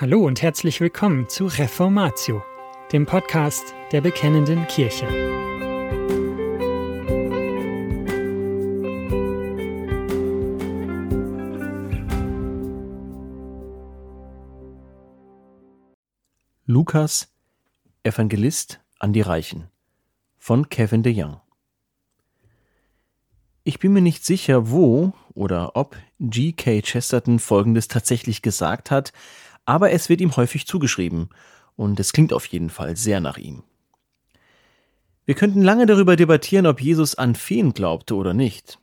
Hallo 0.00 0.24
und 0.24 0.40
herzlich 0.40 0.80
willkommen 0.80 1.28
zu 1.28 1.44
Reformatio, 1.44 2.42
dem 2.90 3.04
Podcast 3.04 3.74
der 3.92 4.00
Bekennenden 4.00 4.66
Kirche. 4.66 5.06
Lukas, 16.64 17.30
Evangelist 18.02 18.80
an 18.98 19.12
die 19.12 19.20
Reichen 19.20 19.68
von 20.38 20.70
Kevin 20.70 21.02
de 21.02 21.12
Young. 21.14 21.42
Ich 23.64 23.78
bin 23.78 23.92
mir 23.92 24.00
nicht 24.00 24.24
sicher, 24.24 24.70
wo 24.70 25.12
oder 25.34 25.76
ob 25.76 25.94
G.K. 26.20 26.80
Chesterton 26.80 27.38
Folgendes 27.38 27.88
tatsächlich 27.88 28.40
gesagt 28.40 28.90
hat, 28.90 29.12
aber 29.70 29.92
es 29.92 30.08
wird 30.08 30.20
ihm 30.20 30.34
häufig 30.34 30.66
zugeschrieben, 30.66 31.28
und 31.76 32.00
es 32.00 32.12
klingt 32.12 32.32
auf 32.32 32.44
jeden 32.46 32.70
Fall 32.70 32.96
sehr 32.96 33.20
nach 33.20 33.38
ihm. 33.38 33.62
Wir 35.26 35.36
könnten 35.36 35.62
lange 35.62 35.86
darüber 35.86 36.16
debattieren, 36.16 36.66
ob 36.66 36.80
Jesus 36.80 37.14
an 37.14 37.36
Feen 37.36 37.72
glaubte 37.72 38.16
oder 38.16 38.34
nicht. 38.34 38.80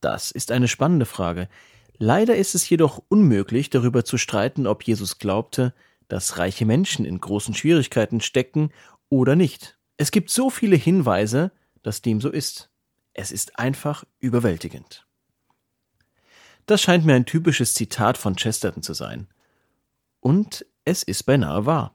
Das 0.00 0.30
ist 0.30 0.52
eine 0.52 0.68
spannende 0.68 1.04
Frage. 1.04 1.50
Leider 1.98 2.34
ist 2.34 2.54
es 2.54 2.66
jedoch 2.66 3.02
unmöglich, 3.08 3.68
darüber 3.68 4.06
zu 4.06 4.16
streiten, 4.16 4.66
ob 4.66 4.84
Jesus 4.84 5.18
glaubte, 5.18 5.74
dass 6.08 6.38
reiche 6.38 6.64
Menschen 6.64 7.04
in 7.04 7.20
großen 7.20 7.52
Schwierigkeiten 7.52 8.22
stecken 8.22 8.70
oder 9.10 9.36
nicht. 9.36 9.76
Es 9.98 10.10
gibt 10.10 10.30
so 10.30 10.48
viele 10.48 10.76
Hinweise, 10.76 11.52
dass 11.82 12.00
dem 12.00 12.22
so 12.22 12.30
ist. 12.30 12.70
Es 13.12 13.32
ist 13.32 13.58
einfach 13.58 14.04
überwältigend. 14.18 15.06
Das 16.64 16.80
scheint 16.80 17.04
mir 17.04 17.16
ein 17.16 17.26
typisches 17.26 17.74
Zitat 17.74 18.16
von 18.16 18.34
Chesterton 18.34 18.82
zu 18.82 18.94
sein. 18.94 19.28
Und 20.26 20.66
es 20.84 21.04
ist 21.04 21.22
beinahe 21.22 21.66
wahr. 21.66 21.94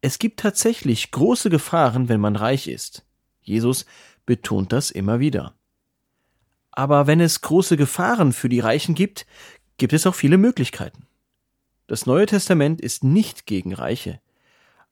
Es 0.00 0.18
gibt 0.18 0.40
tatsächlich 0.40 1.10
große 1.10 1.50
Gefahren, 1.50 2.08
wenn 2.08 2.20
man 2.20 2.34
reich 2.34 2.68
ist. 2.68 3.04
Jesus 3.42 3.84
betont 4.24 4.72
das 4.72 4.90
immer 4.90 5.20
wieder. 5.20 5.52
Aber 6.70 7.06
wenn 7.06 7.20
es 7.20 7.42
große 7.42 7.76
Gefahren 7.76 8.32
für 8.32 8.48
die 8.48 8.60
Reichen 8.60 8.94
gibt, 8.94 9.26
gibt 9.76 9.92
es 9.92 10.06
auch 10.06 10.14
viele 10.14 10.38
Möglichkeiten. 10.38 11.06
Das 11.86 12.06
Neue 12.06 12.24
Testament 12.24 12.80
ist 12.80 13.04
nicht 13.04 13.44
gegen 13.44 13.74
Reiche, 13.74 14.22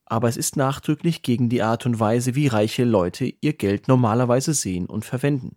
aber 0.05 0.29
es 0.29 0.37
ist 0.37 0.59
nachdrücklich 0.59 1.23
gegen 1.23 1.49
die 1.49 1.63
Art 1.63 1.87
und 1.87 1.99
Weise, 2.01 2.35
wie 2.35 2.49
reiche 2.49 2.85
Leute 2.85 3.33
ihr 3.41 3.55
Geld 3.55 3.89
normalerweise 3.89 4.53
sehen 4.53 4.85
und 4.85 5.07
verwenden. 5.07 5.57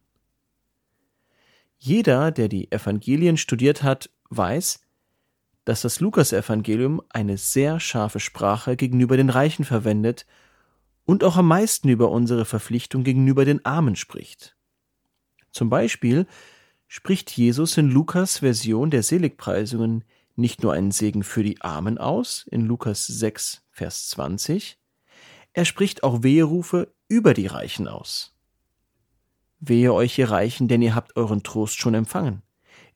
Jeder, 1.78 2.31
der 2.31 2.47
die 2.47 2.72
Evangelien 2.72 3.36
studiert 3.36 3.84
hat, 3.84 4.09
weiß, 4.30 4.80
dass 5.67 5.81
das 5.81 5.99
Lukasevangelium 5.99 7.01
eine 7.09 7.37
sehr 7.37 7.81
scharfe 7.81 8.21
Sprache 8.21 8.77
gegenüber 8.77 9.17
den 9.17 9.29
Reichen 9.29 9.65
verwendet 9.65 10.25
und 11.03 11.25
auch 11.25 11.35
am 11.35 11.49
meisten 11.49 11.89
über 11.89 12.09
unsere 12.09 12.45
Verpflichtung 12.45 13.03
gegenüber 13.03 13.43
den 13.43 13.65
Armen 13.65 13.97
spricht. 13.97 14.55
Zum 15.51 15.69
Beispiel 15.69 16.25
spricht 16.88 17.31
Jesus 17.31 17.75
in 17.75 17.89
Lukas 17.89 18.38
Version 18.38 18.91
der 18.91 19.03
Seligpreisungen 19.03 20.05
nicht 20.38 20.63
nur 20.63 20.71
einen 20.71 20.91
Segen 20.91 21.21
für 21.21 21.43
die 21.43 21.61
Armen 21.61 21.97
aus, 21.97 22.45
in 22.49 22.65
Lukas 22.65 23.05
6, 23.05 23.63
Vers 23.69 24.07
20, 24.07 24.79
er 25.51 25.65
spricht 25.65 26.01
auch 26.01 26.23
Weherufe 26.23 26.93
über 27.09 27.33
die 27.33 27.47
Reichen 27.47 27.89
aus. 27.89 28.33
Wehe 29.59 29.93
euch, 29.93 30.17
ihr 30.17 30.31
Reichen, 30.31 30.69
denn 30.69 30.81
ihr 30.81 30.95
habt 30.95 31.17
euren 31.17 31.43
Trost 31.43 31.77
schon 31.77 31.93
empfangen. 31.93 32.41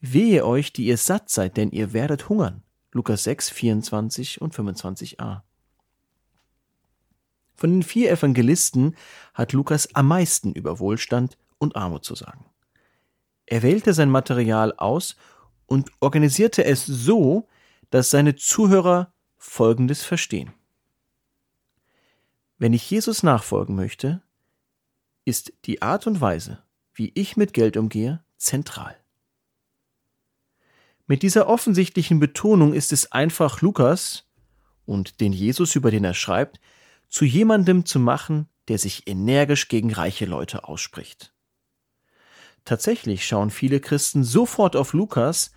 Wehe 0.01 0.45
euch, 0.45 0.73
die 0.73 0.85
ihr 0.85 0.97
satt 0.97 1.29
seid, 1.29 1.57
denn 1.57 1.69
ihr 1.71 1.93
werdet 1.93 2.27
hungern. 2.27 2.63
Lukas 2.91 3.23
6, 3.23 3.51
24 3.51 4.41
und 4.41 4.53
25a. 4.53 5.41
Von 7.55 7.69
den 7.69 7.83
vier 7.83 8.11
Evangelisten 8.11 8.95
hat 9.35 9.53
Lukas 9.53 9.93
am 9.93 10.07
meisten 10.07 10.51
über 10.53 10.79
Wohlstand 10.79 11.37
und 11.59 11.75
Armut 11.75 12.03
zu 12.03 12.15
sagen. 12.15 12.45
Er 13.45 13.61
wählte 13.61 13.93
sein 13.93 14.09
Material 14.09 14.73
aus 14.77 15.15
und 15.67 15.91
organisierte 15.99 16.65
es 16.65 16.85
so, 16.85 17.47
dass 17.91 18.09
seine 18.09 18.35
Zuhörer 18.35 19.13
Folgendes 19.37 20.03
verstehen. 20.03 20.51
Wenn 22.57 22.73
ich 22.73 22.89
Jesus 22.89 23.21
nachfolgen 23.21 23.75
möchte, 23.75 24.23
ist 25.25 25.53
die 25.65 25.81
Art 25.81 26.07
und 26.07 26.21
Weise, 26.21 26.63
wie 26.93 27.11
ich 27.13 27.37
mit 27.37 27.53
Geld 27.53 27.77
umgehe, 27.77 28.23
zentral. 28.37 29.00
Mit 31.11 31.23
dieser 31.23 31.47
offensichtlichen 31.47 32.21
Betonung 32.21 32.71
ist 32.71 32.93
es 32.93 33.11
einfach 33.11 33.59
Lukas 33.59 34.29
und 34.85 35.19
den 35.19 35.33
Jesus, 35.33 35.75
über 35.75 35.91
den 35.91 36.05
er 36.05 36.13
schreibt, 36.13 36.61
zu 37.09 37.25
jemandem 37.25 37.85
zu 37.85 37.99
machen, 37.99 38.47
der 38.69 38.77
sich 38.77 39.09
energisch 39.09 39.67
gegen 39.67 39.91
reiche 39.91 40.23
Leute 40.23 40.63
ausspricht. 40.69 41.33
Tatsächlich 42.63 43.27
schauen 43.27 43.49
viele 43.49 43.81
Christen 43.81 44.23
sofort 44.23 44.77
auf 44.77 44.93
Lukas, 44.93 45.51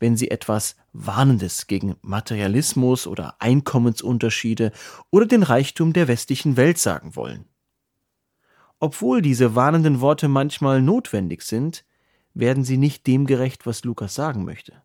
wenn 0.00 0.16
sie 0.16 0.28
etwas 0.28 0.74
Warnendes 0.92 1.68
gegen 1.68 1.94
Materialismus 2.02 3.06
oder 3.06 3.36
Einkommensunterschiede 3.38 4.72
oder 5.12 5.26
den 5.26 5.44
Reichtum 5.44 5.92
der 5.92 6.08
westlichen 6.08 6.56
Welt 6.56 6.78
sagen 6.78 7.14
wollen. 7.14 7.44
Obwohl 8.80 9.22
diese 9.22 9.54
warnenden 9.54 10.00
Worte 10.00 10.26
manchmal 10.26 10.82
notwendig 10.82 11.42
sind, 11.42 11.84
werden 12.34 12.64
sie 12.64 12.76
nicht 12.76 13.06
dem 13.06 13.26
gerecht, 13.26 13.66
was 13.66 13.84
Lukas 13.84 14.12
sagen 14.16 14.44
möchte. 14.44 14.82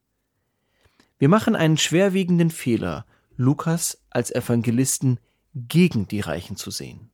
Wir 1.21 1.29
machen 1.29 1.55
einen 1.55 1.77
schwerwiegenden 1.77 2.49
Fehler, 2.49 3.05
Lukas 3.37 4.01
als 4.09 4.31
Evangelisten 4.31 5.19
gegen 5.53 6.07
die 6.07 6.19
Reichen 6.19 6.55
zu 6.55 6.71
sehen. 6.71 7.11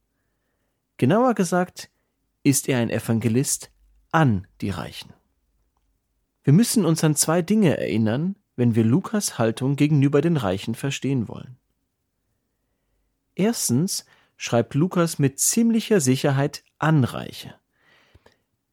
Genauer 0.95 1.34
gesagt 1.34 1.90
ist 2.41 2.69
er 2.69 2.79
ein 2.79 2.90
Evangelist 2.90 3.69
an 4.13 4.47
die 4.62 4.69
Reichen. 4.69 5.12
Wir 6.45 6.53
müssen 6.53 6.85
uns 6.85 7.03
an 7.03 7.18
zwei 7.18 7.41
Dinge 7.41 7.78
erinnern, 7.78 8.38
wenn 8.56 8.75
wir 8.75 8.85
Lukas 8.85 9.38
Haltung 9.38 9.75
gegenüber 9.75 10.22
den 10.22 10.38
Reichen 10.38 10.74
verstehen 10.74 11.28
wollen. 11.28 11.57
Erstens 13.35 14.06
schreibt 14.38 14.74
Lukas 14.74 15.19
mit 15.19 15.38
ziemlicher 15.38 16.00
Sicherheit 16.00 16.63
an 16.79 17.03
Reiche. 17.03 17.56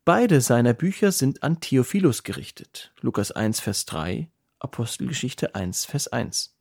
Beide 0.04 0.40
seiner 0.40 0.74
Bücher 0.74 1.10
sind 1.10 1.42
an 1.42 1.58
Theophilus 1.58 2.22
gerichtet. 2.22 2.92
Lukas 3.00 3.32
1, 3.32 3.58
Vers 3.58 3.84
3 3.86 4.28
Apostelgeschichte 4.64 5.54
1, 5.54 5.84
Vers 5.84 6.08
1. 6.08 6.56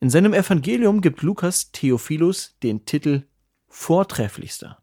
In 0.00 0.08
seinem 0.08 0.32
Evangelium 0.32 1.02
gibt 1.02 1.20
Lukas 1.20 1.70
Theophilus 1.70 2.56
den 2.62 2.86
Titel 2.86 3.24
Vortrefflichster. 3.68 4.82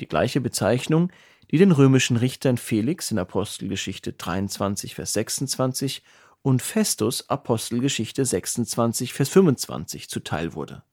Die 0.00 0.08
gleiche 0.08 0.40
Bezeichnung, 0.40 1.12
die 1.50 1.58
den 1.58 1.72
römischen 1.72 2.16
Richtern 2.16 2.56
Felix 2.56 3.10
in 3.10 3.18
Apostelgeschichte 3.18 4.14
23, 4.14 4.94
Vers 4.94 5.12
26 5.12 6.02
und 6.40 6.62
Festus 6.62 7.28
Apostelgeschichte 7.28 8.24
26, 8.24 9.12
Vers 9.12 9.28
25 9.28 10.08
zuteil 10.08 10.54
wurde. 10.54 10.84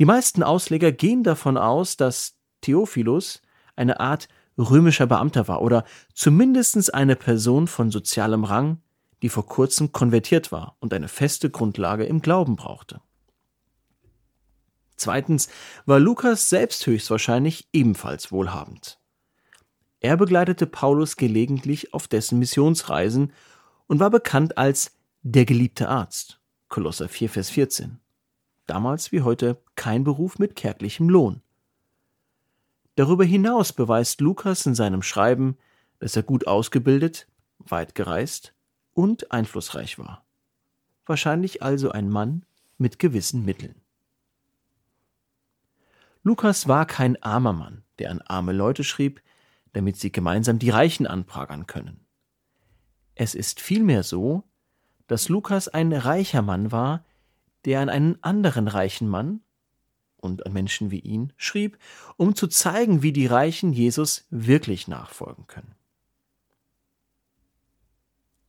Die 0.00 0.04
meisten 0.04 0.42
Ausleger 0.42 0.90
gehen 0.90 1.22
davon 1.22 1.56
aus, 1.56 1.96
dass 1.96 2.40
Theophilus 2.60 3.40
eine 3.76 4.00
Art 4.00 4.28
römischer 4.60 5.06
Beamter 5.06 5.48
war 5.48 5.62
oder 5.62 5.84
zumindest 6.14 6.92
eine 6.94 7.16
Person 7.16 7.66
von 7.66 7.90
sozialem 7.90 8.44
Rang, 8.44 8.82
die 9.22 9.28
vor 9.28 9.46
kurzem 9.46 9.92
konvertiert 9.92 10.52
war 10.52 10.76
und 10.80 10.94
eine 10.94 11.08
feste 11.08 11.50
Grundlage 11.50 12.04
im 12.04 12.22
Glauben 12.22 12.56
brauchte. 12.56 13.00
Zweitens 14.96 15.48
war 15.86 15.98
Lukas 15.98 16.50
selbst 16.50 16.86
höchstwahrscheinlich 16.86 17.68
ebenfalls 17.72 18.32
wohlhabend. 18.32 18.98
Er 20.00 20.16
begleitete 20.16 20.66
Paulus 20.66 21.16
gelegentlich 21.16 21.94
auf 21.94 22.08
dessen 22.08 22.38
Missionsreisen 22.38 23.32
und 23.86 24.00
war 24.00 24.10
bekannt 24.10 24.58
als 24.58 24.92
der 25.22 25.44
geliebte 25.44 25.88
Arzt. 25.88 26.40
Kolosser 26.68 27.08
4, 27.08 27.28
Vers 27.30 27.50
14. 27.50 27.98
Damals 28.66 29.12
wie 29.12 29.22
heute 29.22 29.62
kein 29.74 30.04
Beruf 30.04 30.38
mit 30.38 30.54
kärglichem 30.54 31.08
Lohn. 31.08 31.42
Darüber 33.00 33.24
hinaus 33.24 33.72
beweist 33.72 34.20
Lukas 34.20 34.66
in 34.66 34.74
seinem 34.74 35.00
Schreiben, 35.00 35.56
dass 36.00 36.16
er 36.16 36.22
gut 36.22 36.46
ausgebildet, 36.46 37.26
weit 37.56 37.94
gereist 37.94 38.52
und 38.92 39.32
einflussreich 39.32 39.98
war. 39.98 40.26
Wahrscheinlich 41.06 41.62
also 41.62 41.92
ein 41.92 42.10
Mann 42.10 42.44
mit 42.76 42.98
gewissen 42.98 43.42
Mitteln. 43.42 43.80
Lukas 46.22 46.68
war 46.68 46.84
kein 46.84 47.16
armer 47.22 47.54
Mann, 47.54 47.84
der 47.98 48.10
an 48.10 48.20
arme 48.20 48.52
Leute 48.52 48.84
schrieb, 48.84 49.22
damit 49.72 49.96
sie 49.96 50.12
gemeinsam 50.12 50.58
die 50.58 50.68
Reichen 50.68 51.06
anprangern 51.06 51.66
können. 51.66 52.04
Es 53.14 53.34
ist 53.34 53.60
vielmehr 53.60 54.02
so, 54.02 54.44
dass 55.06 55.30
Lukas 55.30 55.68
ein 55.68 55.94
reicher 55.94 56.42
Mann 56.42 56.70
war, 56.70 57.06
der 57.64 57.80
an 57.80 57.88
einen 57.88 58.22
anderen 58.22 58.68
reichen 58.68 59.08
Mann, 59.08 59.40
und 60.20 60.46
an 60.46 60.52
Menschen 60.52 60.90
wie 60.90 61.00
ihn 61.00 61.32
schrieb, 61.36 61.78
um 62.16 62.34
zu 62.34 62.46
zeigen, 62.46 63.02
wie 63.02 63.12
die 63.12 63.26
Reichen 63.26 63.72
Jesus 63.72 64.26
wirklich 64.30 64.88
nachfolgen 64.88 65.46
können. 65.46 65.74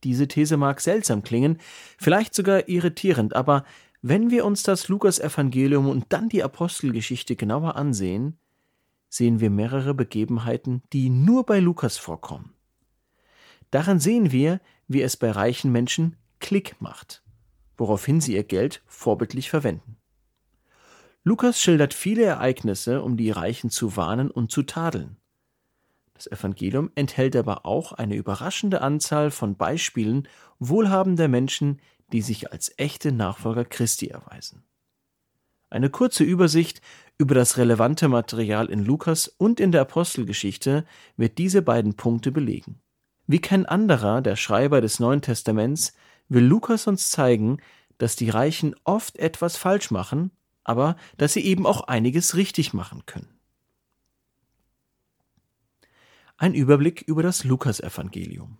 Diese 0.04 0.28
These 0.28 0.56
mag 0.56 0.80
seltsam 0.80 1.22
klingen, 1.22 1.58
vielleicht 1.98 2.34
sogar 2.34 2.68
irritierend, 2.68 3.36
aber 3.36 3.64
wenn 4.00 4.30
wir 4.30 4.44
uns 4.44 4.64
das 4.64 4.88
Lukas-Evangelium 4.88 5.88
und 5.88 6.06
dann 6.08 6.28
die 6.28 6.42
Apostelgeschichte 6.42 7.36
genauer 7.36 7.76
ansehen, 7.76 8.36
sehen 9.08 9.40
wir 9.40 9.50
mehrere 9.50 9.94
Begebenheiten, 9.94 10.82
die 10.92 11.08
nur 11.08 11.46
bei 11.46 11.60
Lukas 11.60 11.98
vorkommen. 11.98 12.52
Daran 13.70 14.00
sehen 14.00 14.32
wir, 14.32 14.60
wie 14.88 15.02
es 15.02 15.16
bei 15.16 15.30
reichen 15.30 15.70
Menschen 15.70 16.16
Klick 16.40 16.80
macht, 16.80 17.22
woraufhin 17.76 18.20
sie 18.20 18.34
ihr 18.34 18.44
Geld 18.44 18.82
vorbildlich 18.86 19.48
verwenden. 19.50 19.96
Lukas 21.24 21.60
schildert 21.60 21.94
viele 21.94 22.24
Ereignisse, 22.24 23.02
um 23.02 23.16
die 23.16 23.30
Reichen 23.30 23.70
zu 23.70 23.96
warnen 23.96 24.30
und 24.30 24.50
zu 24.50 24.64
tadeln. 24.64 25.16
Das 26.14 26.26
Evangelium 26.26 26.90
enthält 26.94 27.36
aber 27.36 27.64
auch 27.64 27.92
eine 27.92 28.16
überraschende 28.16 28.80
Anzahl 28.80 29.30
von 29.30 29.56
Beispielen 29.56 30.28
wohlhabender 30.58 31.28
Menschen, 31.28 31.80
die 32.12 32.22
sich 32.22 32.52
als 32.52 32.72
echte 32.76 33.12
Nachfolger 33.12 33.64
Christi 33.64 34.08
erweisen. 34.08 34.64
Eine 35.70 35.90
kurze 35.90 36.24
Übersicht 36.24 36.82
über 37.18 37.34
das 37.34 37.56
relevante 37.56 38.08
Material 38.08 38.66
in 38.66 38.84
Lukas 38.84 39.28
und 39.28 39.58
in 39.58 39.72
der 39.72 39.82
Apostelgeschichte 39.82 40.84
wird 41.16 41.38
diese 41.38 41.62
beiden 41.62 41.94
Punkte 41.94 42.30
belegen. 42.30 42.80
Wie 43.26 43.40
kein 43.40 43.64
anderer, 43.64 44.20
der 44.20 44.36
Schreiber 44.36 44.80
des 44.80 45.00
Neuen 45.00 45.22
Testaments, 45.22 45.94
will 46.28 46.44
Lukas 46.44 46.86
uns 46.86 47.10
zeigen, 47.10 47.58
dass 47.98 48.16
die 48.16 48.28
Reichen 48.28 48.74
oft 48.84 49.16
etwas 49.16 49.56
falsch 49.56 49.90
machen, 49.90 50.32
aber 50.64 50.96
dass 51.16 51.32
sie 51.32 51.44
eben 51.44 51.66
auch 51.66 51.82
einiges 51.82 52.36
richtig 52.36 52.72
machen 52.72 53.04
können. 53.06 53.28
Ein 56.36 56.54
Überblick 56.54 57.02
über 57.02 57.22
das 57.22 57.44
Lukasevangelium. 57.44 58.58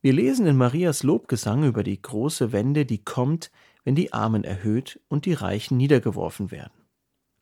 Wir 0.00 0.12
lesen 0.12 0.46
in 0.46 0.56
Marias 0.56 1.02
Lobgesang 1.02 1.64
über 1.64 1.82
die 1.82 2.00
große 2.00 2.52
Wende, 2.52 2.84
die 2.84 3.02
kommt, 3.02 3.50
wenn 3.84 3.94
die 3.94 4.12
Armen 4.12 4.44
erhöht 4.44 5.00
und 5.08 5.24
die 5.24 5.32
Reichen 5.32 5.76
niedergeworfen 5.76 6.50
werden. 6.50 6.74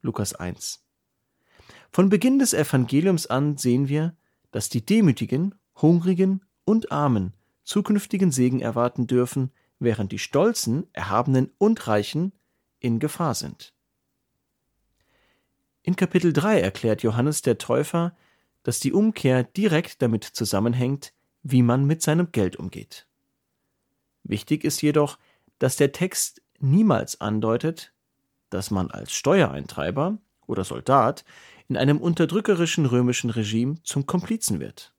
Lukas 0.01 0.35
1. 0.35 0.85
Von 1.91 2.09
Beginn 2.09 2.39
des 2.39 2.55
Evangeliums 2.55 3.27
an 3.27 3.57
sehen 3.57 3.89
wir, 3.89 4.17
dass 4.51 4.69
die 4.69 4.85
Demütigen, 4.85 5.55
Hungrigen 5.81 6.45
und 6.65 6.93
Armen 6.93 7.35
zukünftigen 7.65 8.31
Segen 8.31 8.61
erwarten 8.61 9.07
dürfen, 9.07 9.51
während 9.83 10.13
die 10.13 10.19
Stolzen, 10.19 10.87
Erhabenen 10.93 11.51
und 11.59 11.87
Reichen 11.87 12.33
in 12.81 12.99
Gefahr 12.99 13.35
sind. 13.35 13.75
In 15.83 15.97
Kapitel 15.97 16.33
3 16.33 16.61
erklärt 16.61 17.03
Johannes 17.03 17.43
der 17.43 17.59
Täufer, 17.59 18.17
dass 18.63 18.79
die 18.79 18.93
Umkehr 18.93 19.43
direkt 19.43 20.01
damit 20.01 20.25
zusammenhängt, 20.25 21.13
wie 21.43 21.63
man 21.63 21.85
mit 21.85 22.03
seinem 22.03 22.31
Geld 22.31 22.57
umgeht. 22.57 23.09
Wichtig 24.23 24.63
ist 24.63 24.81
jedoch, 24.83 25.19
dass 25.59 25.77
der 25.77 25.93
Text 25.93 26.43
niemals 26.61 27.21
andeutet, 27.21 27.93
dass 28.51 28.71
man 28.71 28.91
als 28.91 29.13
Steuereintreiber 29.13 30.19
oder 30.47 30.65
Soldat 30.65 31.25
in 31.69 31.77
einem 31.77 31.99
unterdrückerischen 31.99 32.87
römischen 32.87 33.31
Regime 33.31 33.83
zum 33.83 34.07
Komplizen 34.07 34.61
wird. 34.61 34.95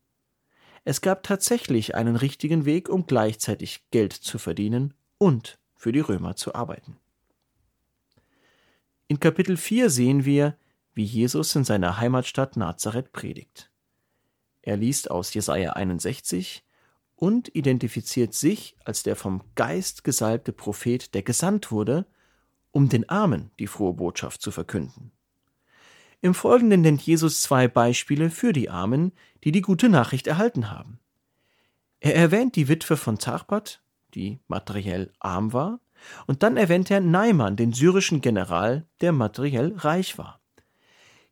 Es 0.85 1.01
gab 1.01 1.23
tatsächlich 1.23 1.95
einen 1.95 2.15
richtigen 2.15 2.65
Weg, 2.65 2.89
um 2.89 3.05
gleichzeitig 3.05 3.83
Geld 3.91 4.13
zu 4.13 4.37
verdienen 4.37 4.93
und 5.17 5.57
für 5.75 5.91
die 5.91 6.01
Römer 6.01 6.35
zu 6.35 6.53
arbeiten. 6.53 6.97
In 9.07 9.19
Kapitel 9.19 9.57
4 9.57 9.89
sehen 9.89 10.25
wir, 10.25 10.57
wie 10.93 11.03
Jesus 11.03 11.55
in 11.55 11.63
seiner 11.63 11.99
Heimatstadt 11.99 12.57
Nazareth 12.57 13.13
predigt. 13.13 13.71
Er 14.61 14.77
liest 14.77 15.09
aus 15.09 15.33
Jesaja 15.33 15.73
61 15.73 16.63
und 17.15 17.53
identifiziert 17.55 18.33
sich 18.33 18.75
als 18.83 19.03
der 19.03 19.15
vom 19.15 19.43
Geist 19.55 20.03
gesalbte 20.03 20.51
Prophet, 20.51 21.13
der 21.13 21.23
gesandt 21.23 21.71
wurde, 21.71 22.05
um 22.71 22.89
den 22.89 23.07
Armen 23.07 23.51
die 23.59 23.67
frohe 23.67 23.93
Botschaft 23.93 24.41
zu 24.41 24.51
verkünden. 24.51 25.12
Im 26.23 26.33
Folgenden 26.33 26.79
nennt 26.79 27.01
Jesus 27.01 27.41
zwei 27.41 27.67
Beispiele 27.67 28.29
für 28.29 28.53
die 28.53 28.69
Armen, 28.69 29.11
die 29.43 29.51
die 29.51 29.59
gute 29.59 29.89
Nachricht 29.89 30.25
erhalten 30.25 30.71
haben. 30.71 31.01
Er 31.99 32.15
erwähnt 32.15 32.55
die 32.55 32.69
Witwe 32.69 32.95
von 32.95 33.17
Tarpat, 33.17 33.83
die 34.13 34.39
materiell 34.47 35.11
arm 35.19 35.51
war, 35.51 35.81
und 36.25 36.41
dann 36.41 36.55
erwähnt 36.55 36.89
er 36.89 37.01
Naiman, 37.01 37.57
den 37.57 37.73
syrischen 37.73 38.21
General, 38.21 38.87
der 39.01 39.11
materiell 39.11 39.73
reich 39.75 40.17
war. 40.17 40.39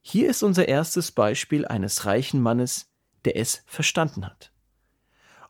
Hier 0.02 0.30
ist 0.30 0.44
unser 0.44 0.68
erstes 0.68 1.14
Beispiel 1.14 1.66
eines 1.66 2.06
reichen 2.06 2.42
Mannes, 2.42 2.92
der 3.24 3.38
es 3.38 3.64
verstanden 3.68 4.26
hat. 4.26 4.52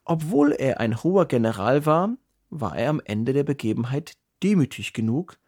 Obwohl 0.06 0.52
er 0.52 0.80
ein 0.80 1.02
hoher 1.02 1.26
General 1.26 1.88
war, 1.88 2.16
war 2.52 2.78
er 2.78 2.92
am 2.92 3.02
Ende 3.04 3.34
der 3.34 3.44
Begebenheit 3.44 4.14
demütig 4.44 4.94
genug, 4.94 5.40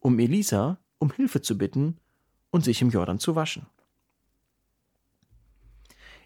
um 0.00 0.18
Elisa 0.18 0.80
um 0.98 1.12
Hilfe 1.12 1.42
zu 1.42 1.56
bitten 1.56 2.00
und 2.56 2.64
sich 2.64 2.82
im 2.82 2.90
Jordan 2.90 3.20
zu 3.20 3.36
waschen. 3.36 3.66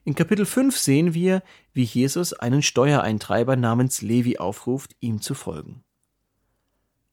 In 0.04 0.14
Kapitel 0.14 0.46
5 0.46 0.78
sehen 0.78 1.12
wir, 1.12 1.42
wie 1.74 1.82
Jesus 1.82 2.32
einen 2.32 2.62
Steuereintreiber 2.62 3.56
namens 3.56 4.00
Levi 4.00 4.38
aufruft, 4.38 4.96
ihm 5.00 5.20
zu 5.20 5.34
folgen. 5.34 5.84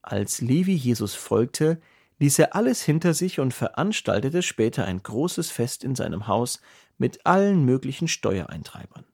Als 0.01 0.39
Levi 0.39 0.73
Jesus 0.73 1.15
folgte, 1.15 1.81
ließ 2.19 2.39
er 2.39 2.55
alles 2.55 2.81
hinter 2.81 3.13
sich 3.13 3.41
und 3.41 3.53
veranstaltete 3.53 4.41
später 4.41 4.85
ein 4.85 5.03
großes 5.03 5.51
Fest 5.51 5.83
in 5.83 5.95
seinem 5.95 6.27
Haus 6.27 6.61
mit 6.97 7.25
allen 7.25 7.65
möglichen 7.65 8.07
Steuereintreibern. 8.07 9.05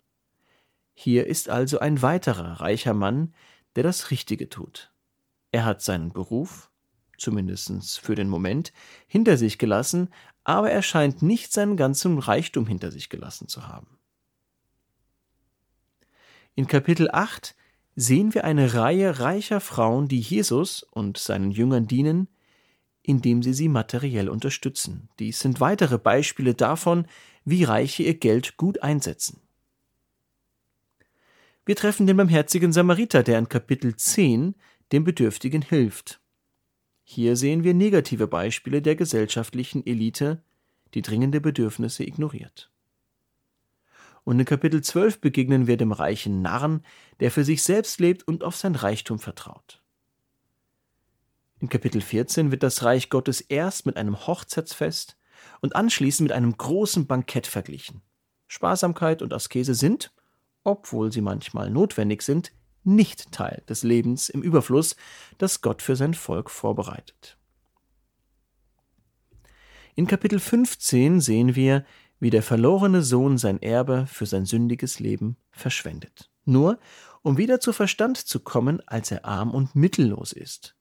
Hier 0.94 1.25
ist 1.25 1.50
also 1.50 1.79
ein 1.79 2.01
weiterer 2.03 2.61
reicher 2.61 2.94
Mann, 2.94 3.33
der 3.75 3.83
das 3.83 4.11
Richtige 4.11 4.50
tut. 4.50 4.94
Er 5.51 5.65
hat 5.65 5.81
seinen 5.81 6.11
Beruf, 6.11 6.69
zumindest 7.24 8.00
für 8.00 8.16
den 8.16 8.30
Moment, 8.30 8.74
hinter 9.08 9.38
sich 9.38 9.58
gelassen, 9.58 10.10
aber 10.44 10.70
er 10.70 10.81
scheint 10.81 11.22
nicht 11.22 11.52
seinen 11.52 11.78
ganzen 11.78 12.20
Reichtum 12.20 12.68
hinter 12.68 12.92
sich 12.92 13.10
gelassen 13.10 13.48
zu 13.48 13.68
haben. 13.68 13.98
In 16.56 16.68
Kapitel 16.68 17.10
8 17.12 17.56
sehen 17.96 18.34
wir 18.34 18.44
eine 18.44 18.74
Reihe 18.75 19.20
reicher 19.20 19.60
Frauen, 19.60 20.08
die 20.08 20.20
Jesus 20.20 20.84
und 20.84 21.18
seinen 21.18 21.52
Jüngern 21.52 21.88
dienen, 21.88 22.28
indem 23.02 23.42
sie 23.44 23.54
sie 23.54 23.70
materiell 23.70 24.30
unterstützen. 24.30 25.10
Dies 25.20 25.40
sind 25.40 25.60
weitere 25.60 25.98
Beispiele 25.98 26.54
davon, 26.54 27.08
wie 27.44 27.64
Reiche 27.64 28.04
ihr 28.04 28.14
Geld 28.14 28.58
gut 28.58 28.81
einsetzen. 28.84 29.42
Wir 31.66 31.75
treffen 31.75 32.08
den 32.08 32.18
barmherzigen 32.18 32.74
Samariter, 32.74 33.24
der 33.24 33.39
in 33.39 33.50
Kapitel 33.50 33.96
10 33.96 34.56
dem 34.92 35.03
Bedürftigen 35.03 35.62
hilft. 35.62 36.23
Hier 37.13 37.36
sehen 37.36 37.63
wir 37.63 37.75
negative 37.75 38.25
Beispiele 38.25 38.82
der 38.82 38.96
gesellschaftlichen 38.96 39.86
Elite, 39.86 40.41
die 40.96 41.03
dringende 41.03 41.41
Bedürfnisse 41.41 42.03
ignoriert. 42.03 42.72
Und 44.24 44.39
in 44.39 44.46
Kapitel 44.46 44.82
12 44.82 45.22
begegnen 45.22 45.67
wir 45.67 45.77
dem 45.77 45.91
reichen 45.91 46.41
Narren, 46.41 46.84
der 47.20 47.29
für 47.29 47.43
sich 47.43 47.62
selbst 47.62 48.00
lebt 48.00 48.27
und 48.27 48.43
auf 48.43 48.55
sein 48.55 48.74
Reichtum 48.74 49.20
vertraut. 49.20 49.84
In 51.60 51.70
Kapitel 51.70 52.01
14 52.01 52.50
wird 52.50 52.63
das 52.63 52.82
Reich 52.82 53.12
Gottes 53.12 53.41
erst 53.41 53.86
mit 53.86 53.96
einem 53.96 54.25
Hochzeitsfest 54.25 55.15
und 55.62 55.75
anschließend 55.75 56.29
mit 56.29 56.36
einem 56.36 56.58
großen 56.58 57.05
Bankett 57.05 57.46
verglichen. 57.46 58.01
Sparsamkeit 58.48 59.22
und 59.22 59.34
Askese 59.34 59.75
sind, 59.75 60.12
obwohl 60.63 61.12
sie 61.12 61.22
manchmal 61.22 61.70
notwendig 61.70 62.24
sind, 62.24 62.53
nicht 62.84 63.32
Teil 63.32 63.63
des 63.68 63.84
Lebens 63.84 64.30
im 64.30 64.42
Überfluss, 64.42 64.96
das 65.38 65.62
Gott 65.62 65.82
für 65.82 65.96
sein 65.96 66.13
Volk 66.13 66.50
vorbereitet. 66.50 67.38
In 69.96 70.08
Kapitel 70.08 70.40
15 70.40 71.22
sehen 71.22 71.56
wir, 71.56 71.86
wie 72.20 72.30
der 72.30 72.44
verlorene 72.44 73.04
Sohn 73.04 73.38
sein 73.38 73.62
Erbe 73.62 74.08
für 74.08 74.25
sein 74.25 74.46
sündiges 74.46 75.00
Leben 75.00 75.38
verschwendet. 75.52 76.32
Nur 76.46 76.80
um 77.22 77.38
wieder 77.38 77.60
zu 77.60 77.74
Verstand 77.74 78.18
zu 78.18 78.42
kommen, 78.42 78.82
als 78.86 79.10
er 79.12 79.25
arm 79.25 79.52
und 79.52 79.75
mittellos 79.75 80.34
ist. 80.34 80.75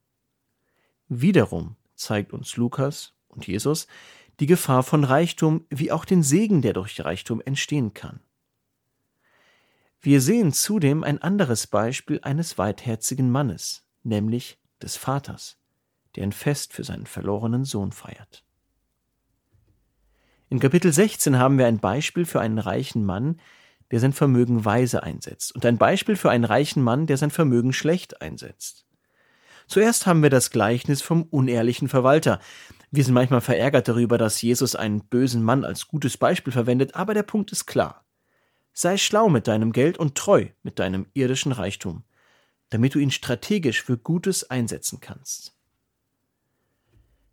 Wiederum 1.08 1.76
zeigt 1.94 2.32
uns 2.32 2.56
Lukas 2.56 3.14
und 3.28 3.46
Jesus 3.46 3.86
die 4.40 4.46
Gefahr 4.46 4.82
von 4.82 5.04
Reichtum 5.04 5.66
wie 5.70 5.92
auch 5.92 6.04
den 6.04 6.22
Segen, 6.22 6.62
der 6.62 6.72
durch 6.72 7.04
Reichtum 7.04 7.40
entstehen 7.40 7.94
kann. 7.94 8.20
Wir 10.04 10.20
sehen 10.20 10.52
zudem 10.52 11.04
ein 11.04 11.22
anderes 11.22 11.68
Beispiel 11.68 12.18
eines 12.22 12.58
weitherzigen 12.58 13.30
Mannes, 13.30 13.86
nämlich 14.02 14.58
des 14.82 14.96
Vaters, 14.96 15.58
der 16.16 16.24
ein 16.24 16.32
Fest 16.32 16.72
für 16.72 16.82
seinen 16.82 17.06
verlorenen 17.06 17.64
Sohn 17.64 17.92
feiert. 17.92 18.44
In 20.48 20.58
Kapitel 20.58 20.92
16 20.92 21.38
haben 21.38 21.56
wir 21.56 21.68
ein 21.68 21.78
Beispiel 21.78 22.26
für 22.26 22.40
einen 22.40 22.58
reichen 22.58 23.04
Mann, 23.04 23.40
der 23.92 24.00
sein 24.00 24.12
Vermögen 24.12 24.64
weise 24.64 25.04
einsetzt, 25.04 25.54
und 25.54 25.64
ein 25.64 25.78
Beispiel 25.78 26.16
für 26.16 26.30
einen 26.30 26.44
reichen 26.44 26.82
Mann, 26.82 27.06
der 27.06 27.16
sein 27.16 27.30
Vermögen 27.30 27.72
schlecht 27.72 28.20
einsetzt. 28.20 28.86
Zuerst 29.68 30.06
haben 30.06 30.24
wir 30.24 30.30
das 30.30 30.50
Gleichnis 30.50 31.00
vom 31.00 31.22
unehrlichen 31.22 31.86
Verwalter. 31.86 32.40
Wir 32.90 33.04
sind 33.04 33.14
manchmal 33.14 33.40
verärgert 33.40 33.86
darüber, 33.86 34.18
dass 34.18 34.42
Jesus 34.42 34.74
einen 34.74 35.04
bösen 35.04 35.44
Mann 35.44 35.64
als 35.64 35.86
gutes 35.86 36.16
Beispiel 36.16 36.52
verwendet, 36.52 36.96
aber 36.96 37.14
der 37.14 37.22
Punkt 37.22 37.52
ist 37.52 37.66
klar. 37.66 38.04
Sei 38.72 38.96
schlau 38.96 39.28
mit 39.28 39.48
deinem 39.48 39.72
Geld 39.72 39.98
und 39.98 40.14
treu 40.14 40.48
mit 40.62 40.78
deinem 40.78 41.06
irdischen 41.14 41.52
Reichtum, 41.52 42.04
damit 42.70 42.94
du 42.94 42.98
ihn 42.98 43.10
strategisch 43.10 43.82
für 43.82 43.98
Gutes 43.98 44.50
einsetzen 44.50 45.00
kannst. 45.00 45.54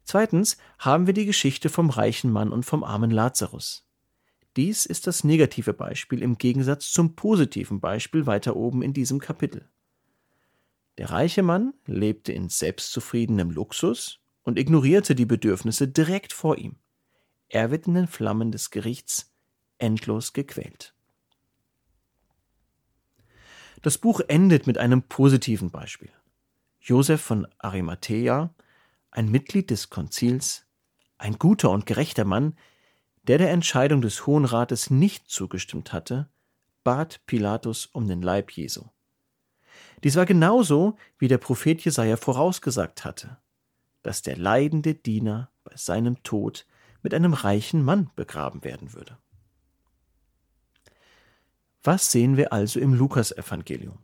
Zweitens 0.03 0.57
haben 0.79 1.05
wir 1.07 1.13
die 1.13 1.25
Geschichte 1.25 1.69
vom 1.69 1.89
reichen 1.89 2.31
Mann 2.31 2.51
und 2.51 2.63
vom 2.63 2.83
armen 2.83 3.11
Lazarus. 3.11 3.87
Dies 4.57 4.85
ist 4.85 5.07
das 5.07 5.23
negative 5.23 5.73
Beispiel 5.73 6.21
im 6.21 6.37
Gegensatz 6.37 6.91
zum 6.91 7.15
positiven 7.15 7.79
Beispiel 7.79 8.25
weiter 8.25 8.55
oben 8.55 8.81
in 8.81 8.93
diesem 8.93 9.19
Kapitel. 9.19 9.69
Der 10.97 11.11
reiche 11.11 11.43
Mann 11.43 11.73
lebte 11.85 12.33
in 12.33 12.49
selbstzufriedenem 12.49 13.51
Luxus 13.51 14.19
und 14.43 14.59
ignorierte 14.59 15.15
die 15.15 15.27
Bedürfnisse 15.27 15.87
direkt 15.87 16.33
vor 16.33 16.57
ihm. 16.57 16.75
Er 17.47 17.71
wird 17.71 17.87
in 17.87 17.93
den 17.93 18.07
Flammen 18.07 18.51
des 18.51 18.71
Gerichts 18.71 19.31
endlos 19.77 20.33
gequält. 20.33 20.93
Das 23.81 23.97
Buch 23.97 24.19
endet 24.27 24.67
mit 24.67 24.77
einem 24.77 25.03
positiven 25.03 25.71
Beispiel. 25.71 26.11
Josef 26.81 27.21
von 27.21 27.47
Arimathea, 27.59 28.53
ein 29.11 29.29
Mitglied 29.29 29.69
des 29.69 29.89
Konzils, 29.89 30.65
ein 31.17 31.37
guter 31.37 31.69
und 31.69 31.85
gerechter 31.85 32.25
Mann, 32.25 32.57
der 33.23 33.37
der 33.37 33.51
Entscheidung 33.51 34.01
des 34.01 34.25
Hohen 34.25 34.45
Rates 34.45 34.89
nicht 34.89 35.29
zugestimmt 35.29 35.93
hatte, 35.93 36.29
bat 36.83 37.21
Pilatus 37.25 37.85
um 37.85 38.07
den 38.07 38.21
Leib 38.21 38.51
Jesu. 38.51 38.85
Dies 40.03 40.15
war 40.15 40.25
genauso, 40.25 40.97
wie 41.17 41.27
der 41.27 41.37
Prophet 41.37 41.83
Jesaja 41.83 42.17
vorausgesagt 42.17 43.05
hatte, 43.05 43.37
dass 44.01 44.21
der 44.21 44.37
leidende 44.37 44.95
Diener 44.95 45.51
bei 45.63 45.73
seinem 45.75 46.23
Tod 46.23 46.65
mit 47.01 47.13
einem 47.13 47.33
reichen 47.33 47.83
Mann 47.83 48.09
begraben 48.15 48.63
werden 48.63 48.93
würde. 48.93 49.17
Was 51.83 52.11
sehen 52.11 52.37
wir 52.37 52.51
also 52.51 52.79
im 52.79 52.93
Lukasevangelium? 52.93 53.99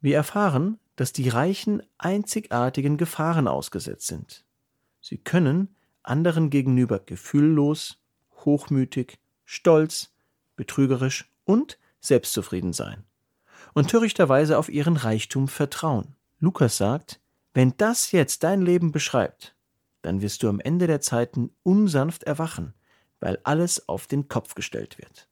Wir 0.00 0.16
erfahren, 0.16 0.78
dass 0.96 1.12
die 1.12 1.28
Reichen 1.28 1.82
einzigartigen 1.98 2.96
Gefahren 2.96 3.46
ausgesetzt 3.46 4.08
sind. 4.08 4.44
Sie 5.00 5.18
können 5.18 5.74
anderen 6.02 6.50
gegenüber 6.50 6.98
gefühllos, 6.98 7.98
hochmütig, 8.44 9.18
stolz, 9.44 10.12
betrügerisch 10.56 11.30
und 11.44 11.78
selbstzufrieden 12.00 12.72
sein 12.72 13.04
und 13.74 13.88
törichterweise 13.88 14.58
auf 14.58 14.68
ihren 14.68 14.96
Reichtum 14.96 15.48
vertrauen. 15.48 16.16
Lukas 16.40 16.76
sagt, 16.76 17.20
wenn 17.54 17.74
das 17.76 18.12
jetzt 18.12 18.42
dein 18.42 18.62
Leben 18.62 18.92
beschreibt, 18.92 19.54
dann 20.02 20.20
wirst 20.20 20.42
du 20.42 20.48
am 20.48 20.60
Ende 20.60 20.86
der 20.86 21.00
Zeiten 21.00 21.50
unsanft 21.62 22.24
erwachen, 22.24 22.74
weil 23.20 23.38
alles 23.44 23.88
auf 23.88 24.06
den 24.06 24.28
Kopf 24.28 24.54
gestellt 24.54 24.98
wird. 24.98 25.28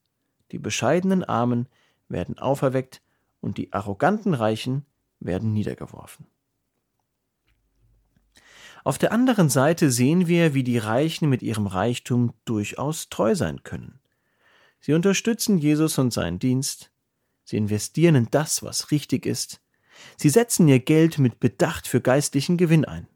Die 0.51 0.59
bescheidenen 0.59 1.23
Armen 1.23 1.67
werden 2.09 2.37
auferweckt 2.37 3.01
und 3.39 3.57
die 3.57 3.73
arroganten 3.73 4.33
Reichen 4.33 4.85
werden 5.19 5.53
niedergeworfen. 5.53 6.27
Auf 8.83 8.97
der 8.97 9.11
anderen 9.11 9.49
Seite 9.49 9.91
sehen 9.91 10.27
wir, 10.27 10.53
wie 10.53 10.63
die 10.63 10.79
Reichen 10.79 11.29
mit 11.29 11.43
ihrem 11.43 11.67
Reichtum 11.67 12.33
durchaus 12.45 13.09
treu 13.09 13.35
sein 13.35 13.63
können. 13.63 13.99
Sie 14.79 14.93
unterstützen 14.93 15.59
Jesus 15.59 15.99
und 15.99 16.11
seinen 16.11 16.39
Dienst, 16.39 16.91
sie 17.43 17.57
investieren 17.57 18.15
in 18.15 18.27
das, 18.31 18.63
was 18.63 18.89
richtig 18.89 19.27
ist, 19.27 19.61
sie 20.17 20.29
setzen 20.29 20.67
ihr 20.67 20.79
Geld 20.79 21.19
mit 21.19 21.39
Bedacht 21.39 21.87
für 21.87 22.01
geistlichen 22.01 22.57
Gewinn 22.57 22.85
ein. 22.85 23.07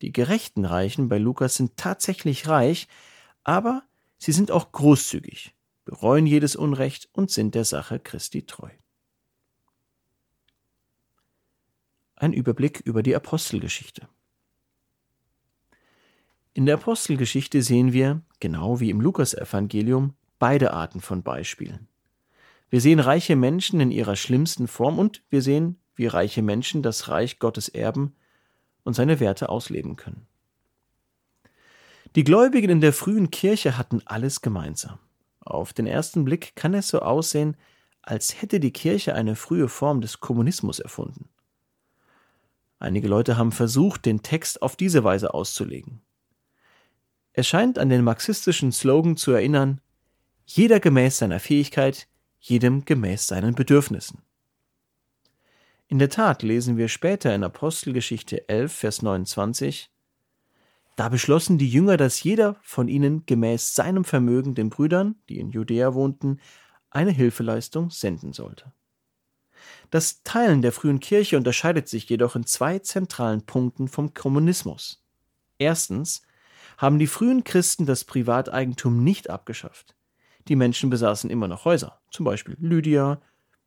Die 0.00 0.12
gerechten 0.12 0.64
Reichen 0.64 1.10
bei 1.10 1.18
Lukas 1.18 1.56
sind 1.56 1.76
tatsächlich 1.76 2.48
reich, 2.48 2.88
aber 3.44 3.82
sie 4.16 4.32
sind 4.32 4.50
auch 4.50 4.72
großzügig, 4.72 5.54
bereuen 5.90 6.24
jedes 6.24 6.54
Unrecht 6.54 7.08
und 7.10 7.32
sind 7.32 7.56
der 7.56 7.64
Sache 7.64 7.98
Christi 7.98 8.46
treu. 8.46 8.70
Ein 12.14 12.32
Überblick 12.32 12.78
über 12.78 13.02
die 13.02 13.16
Apostelgeschichte. 13.16 14.06
In 16.52 16.64
der 16.66 16.76
Apostelgeschichte 16.76 17.60
sehen 17.62 17.92
wir, 17.92 18.22
genau 18.38 18.78
wie 18.78 18.90
im 18.90 19.00
Lukasevangelium, 19.00 20.14
beide 20.38 20.72
Arten 20.74 21.00
von 21.00 21.24
Beispielen. 21.24 21.88
Wir 22.68 22.80
sehen 22.80 23.00
reiche 23.00 23.34
Menschen 23.34 23.80
in 23.80 23.90
ihrer 23.90 24.14
schlimmsten 24.14 24.68
Form 24.68 24.96
und 24.96 25.24
wir 25.28 25.42
sehen, 25.42 25.80
wie 25.96 26.06
reiche 26.06 26.40
Menschen 26.40 26.84
das 26.84 27.08
Reich 27.08 27.40
Gottes 27.40 27.68
erben 27.68 28.14
und 28.84 28.94
seine 28.94 29.18
Werte 29.18 29.48
ausleben 29.48 29.96
können. 29.96 30.28
Die 32.14 32.22
Gläubigen 32.22 32.70
in 32.70 32.80
der 32.80 32.92
frühen 32.92 33.32
Kirche 33.32 33.76
hatten 33.76 34.02
alles 34.04 34.40
gemeinsam. 34.40 35.00
Auf 35.50 35.72
den 35.72 35.86
ersten 35.86 36.24
Blick 36.24 36.54
kann 36.54 36.74
es 36.74 36.88
so 36.88 37.00
aussehen, 37.00 37.56
als 38.02 38.40
hätte 38.40 38.60
die 38.60 38.72
Kirche 38.72 39.14
eine 39.14 39.36
frühe 39.36 39.68
Form 39.68 40.00
des 40.00 40.20
Kommunismus 40.20 40.78
erfunden. 40.78 41.28
Einige 42.78 43.08
Leute 43.08 43.36
haben 43.36 43.52
versucht, 43.52 44.06
den 44.06 44.22
Text 44.22 44.62
auf 44.62 44.76
diese 44.76 45.04
Weise 45.04 45.34
auszulegen. 45.34 46.00
Er 47.32 47.42
scheint 47.42 47.78
an 47.78 47.88
den 47.88 48.02
marxistischen 48.02 48.72
Slogan 48.72 49.16
zu 49.16 49.32
erinnern, 49.32 49.80
jeder 50.46 50.80
gemäß 50.80 51.18
seiner 51.18 51.40
Fähigkeit, 51.40 52.08
jedem 52.38 52.84
gemäß 52.84 53.26
seinen 53.26 53.54
Bedürfnissen. 53.54 54.22
In 55.88 55.98
der 55.98 56.08
Tat 56.08 56.42
lesen 56.42 56.76
wir 56.76 56.88
später 56.88 57.34
in 57.34 57.44
Apostelgeschichte 57.44 58.48
11, 58.48 58.72
Vers 58.72 59.02
29, 59.02 59.90
da 61.00 61.08
beschlossen 61.08 61.56
die 61.56 61.70
Jünger, 61.70 61.96
dass 61.96 62.22
jeder 62.22 62.56
von 62.60 62.86
ihnen 62.86 63.24
gemäß 63.24 63.74
seinem 63.74 64.04
Vermögen 64.04 64.54
den 64.54 64.68
Brüdern, 64.68 65.14
die 65.30 65.38
in 65.38 65.48
Judäa 65.48 65.94
wohnten, 65.94 66.40
eine 66.90 67.10
Hilfeleistung 67.10 67.88
senden 67.88 68.34
sollte. 68.34 68.74
Das 69.88 70.22
Teilen 70.24 70.60
der 70.60 70.72
frühen 70.72 71.00
Kirche 71.00 71.38
unterscheidet 71.38 71.88
sich 71.88 72.06
jedoch 72.06 72.36
in 72.36 72.44
zwei 72.44 72.80
zentralen 72.80 73.46
Punkten 73.46 73.88
vom 73.88 74.12
Kommunismus. 74.12 75.02
Erstens 75.56 76.20
haben 76.76 76.98
die 76.98 77.06
frühen 77.06 77.44
Christen 77.44 77.86
das 77.86 78.04
Privateigentum 78.04 79.02
nicht 79.02 79.30
abgeschafft. 79.30 79.96
Die 80.48 80.56
Menschen 80.56 80.90
besaßen 80.90 81.30
immer 81.30 81.48
noch 81.48 81.64
Häuser, 81.64 81.98
zum 82.10 82.26
Beispiel 82.26 82.58
Lydia, 82.60 83.22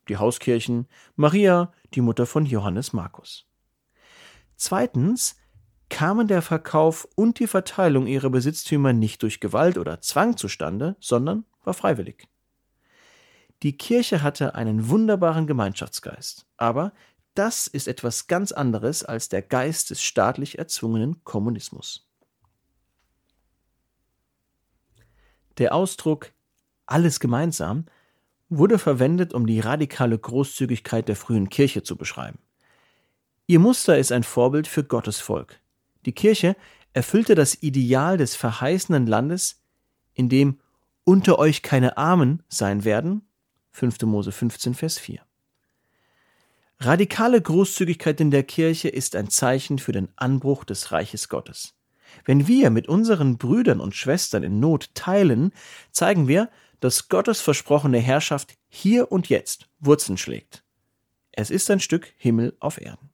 die 0.08 0.18
Hauskirchen, 0.18 0.88
Maria, 1.16 1.74
die 1.96 2.02
Mutter 2.02 2.28
von 2.28 2.46
Johannes 2.46 2.94
Markus. 2.94 3.48
Zweitens 4.56 5.36
kamen 5.94 6.28
der 6.28 6.42
Verkauf 6.42 7.08
und 7.16 7.38
die 7.38 7.46
Verteilung 7.46 8.08
ihrer 8.08 8.32
Besitztümer 8.32 8.94
nicht 8.94 9.22
durch 9.22 9.40
Gewalt 9.40 9.78
oder 9.78 10.02
Zwang 10.02 10.38
zustande, 10.38 10.96
sondern 11.00 11.46
war 11.64 11.76
freiwillig. 11.76 12.28
Die 13.62 13.78
Kirche 13.78 14.24
hatte 14.24 14.56
einen 14.56 14.90
wunderbaren 14.90 15.46
Gemeinschaftsgeist, 15.46 16.48
aber 16.58 16.94
das 17.36 17.68
ist 17.68 17.88
etwas 17.88 18.26
ganz 18.26 18.52
anderes 18.52 19.04
als 19.04 19.30
der 19.30 19.44
Geist 19.44 19.92
des 19.92 20.02
staatlich 20.02 20.58
erzwungenen 20.58 21.24
Kommunismus. 21.24 22.10
Der 25.60 25.76
Ausdruck 25.76 26.32
alles 26.88 27.20
gemeinsam 27.20 27.86
wurde 28.50 28.80
verwendet, 28.80 29.32
um 29.32 29.46
die 29.46 29.60
radikale 29.60 30.18
Großzügigkeit 30.18 31.08
der 31.08 31.16
frühen 31.16 31.50
Kirche 31.50 31.84
zu 31.84 31.98
beschreiben. 31.98 32.40
Ihr 33.46 33.60
Muster 33.60 34.00
ist 34.00 34.12
ein 34.12 34.24
Vorbild 34.24 34.68
für 34.68 34.84
Gottes 34.84 35.20
Volk. 35.20 35.60
Die 36.06 36.14
Kirche 36.14 36.56
erfüllte 36.94 37.36
das 37.36 37.62
Ideal 37.62 38.18
des 38.18 38.36
verheißenen 38.36 39.08
Landes, 39.08 39.62
in 40.14 40.30
dem 40.30 40.60
unter 41.04 41.40
euch 41.40 41.64
keine 41.64 41.98
Armen 41.98 42.44
sein 42.48 42.84
werden. 42.86 43.28
5. 43.72 44.02
Mose 44.04 44.32
15, 44.32 44.76
Vers 44.76 45.00
4. 45.00 45.22
Radikale 46.80 47.42
Großzügigkeit 47.42 48.20
in 48.20 48.32
der 48.32 48.44
Kirche 48.44 48.90
ist 48.90 49.16
ein 49.16 49.30
Zeichen 49.30 49.80
für 49.80 49.92
den 49.92 50.10
Anbruch 50.16 50.64
des 50.64 50.92
Reiches 50.92 51.30
Gottes. 51.30 51.76
Wenn 52.26 52.48
wir 52.48 52.70
mit 52.70 52.88
unseren 52.88 53.38
Brüdern 53.38 53.80
und 53.80 53.96
Schwestern 53.96 54.44
in 54.44 54.60
Not 54.60 54.94
teilen, 54.94 55.52
zeigen 55.92 56.28
wir, 56.28 56.50
dass 56.80 57.08
Gottes 57.08 57.42
versprochene 57.42 58.00
Herrschaft 58.00 58.56
hier 58.68 59.12
und 59.12 59.30
jetzt 59.30 59.70
Wurzeln 59.80 60.18
schlägt. 60.18 60.64
Es 61.32 61.50
ist 61.50 61.72
ein 61.72 61.80
Stück 61.80 62.14
Himmel 62.18 62.56
auf 62.60 62.80
Erden. 62.80 63.13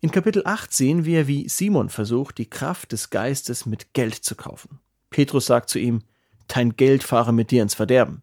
In 0.00 0.10
Kapitel 0.10 0.42
8 0.44 0.72
sehen 0.72 1.04
wir, 1.04 1.26
wie 1.26 1.48
Simon 1.48 1.88
versucht, 1.88 2.38
die 2.38 2.50
Kraft 2.50 2.92
des 2.92 3.10
Geistes 3.10 3.64
mit 3.66 3.94
Geld 3.94 4.14
zu 4.14 4.34
kaufen. 4.34 4.78
Petrus 5.10 5.46
sagt 5.46 5.70
zu 5.70 5.78
ihm, 5.78 6.02
Dein 6.48 6.76
Geld 6.76 7.02
fahre 7.02 7.32
mit 7.32 7.50
dir 7.50 7.62
ins 7.62 7.74
Verderben. 7.74 8.22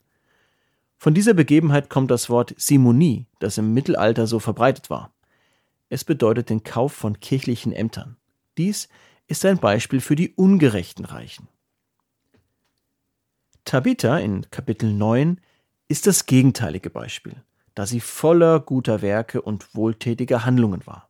Von 0.97 1.13
dieser 1.13 1.33
Begebenheit 1.33 1.89
kommt 1.89 2.11
das 2.11 2.29
Wort 2.29 2.53
Simonie, 2.57 3.25
das 3.39 3.57
im 3.57 3.73
Mittelalter 3.73 4.27
so 4.27 4.39
verbreitet 4.39 4.89
war. 4.89 5.13
Es 5.89 6.03
bedeutet 6.03 6.49
den 6.49 6.63
Kauf 6.63 6.93
von 6.93 7.19
kirchlichen 7.19 7.73
Ämtern. 7.73 8.15
Dies 8.57 8.87
ist 9.27 9.43
ein 9.45 9.57
Beispiel 9.57 9.99
für 9.99 10.15
die 10.15 10.31
ungerechten 10.31 11.05
Reichen. 11.05 11.49
Tabitha 13.65 14.17
in 14.17 14.49
Kapitel 14.51 14.93
9 14.93 15.41
ist 15.87 16.07
das 16.07 16.25
gegenteilige 16.25 16.89
Beispiel, 16.89 17.35
da 17.75 17.85
sie 17.85 17.99
voller 17.99 18.59
guter 18.59 19.01
Werke 19.01 19.41
und 19.41 19.75
wohltätiger 19.75 20.45
Handlungen 20.45 20.85
war. 20.85 21.09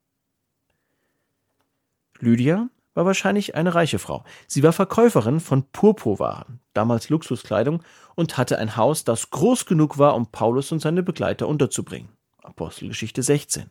Lydia 2.23 2.69
war 2.93 3.05
wahrscheinlich 3.05 3.55
eine 3.55 3.75
reiche 3.75 3.99
Frau. 3.99 4.23
Sie 4.47 4.63
war 4.63 4.71
Verkäuferin 4.71 5.39
von 5.39 5.63
Purpurwaren, 5.71 6.59
damals 6.73 7.09
Luxuskleidung, 7.09 7.83
und 8.15 8.37
hatte 8.37 8.59
ein 8.59 8.77
Haus, 8.77 9.03
das 9.03 9.29
groß 9.29 9.65
genug 9.65 9.97
war, 9.97 10.15
um 10.15 10.27
Paulus 10.27 10.71
und 10.71 10.79
seine 10.79 11.03
Begleiter 11.03 11.47
unterzubringen. 11.47 12.09
Apostelgeschichte 12.41 13.23
16. 13.23 13.69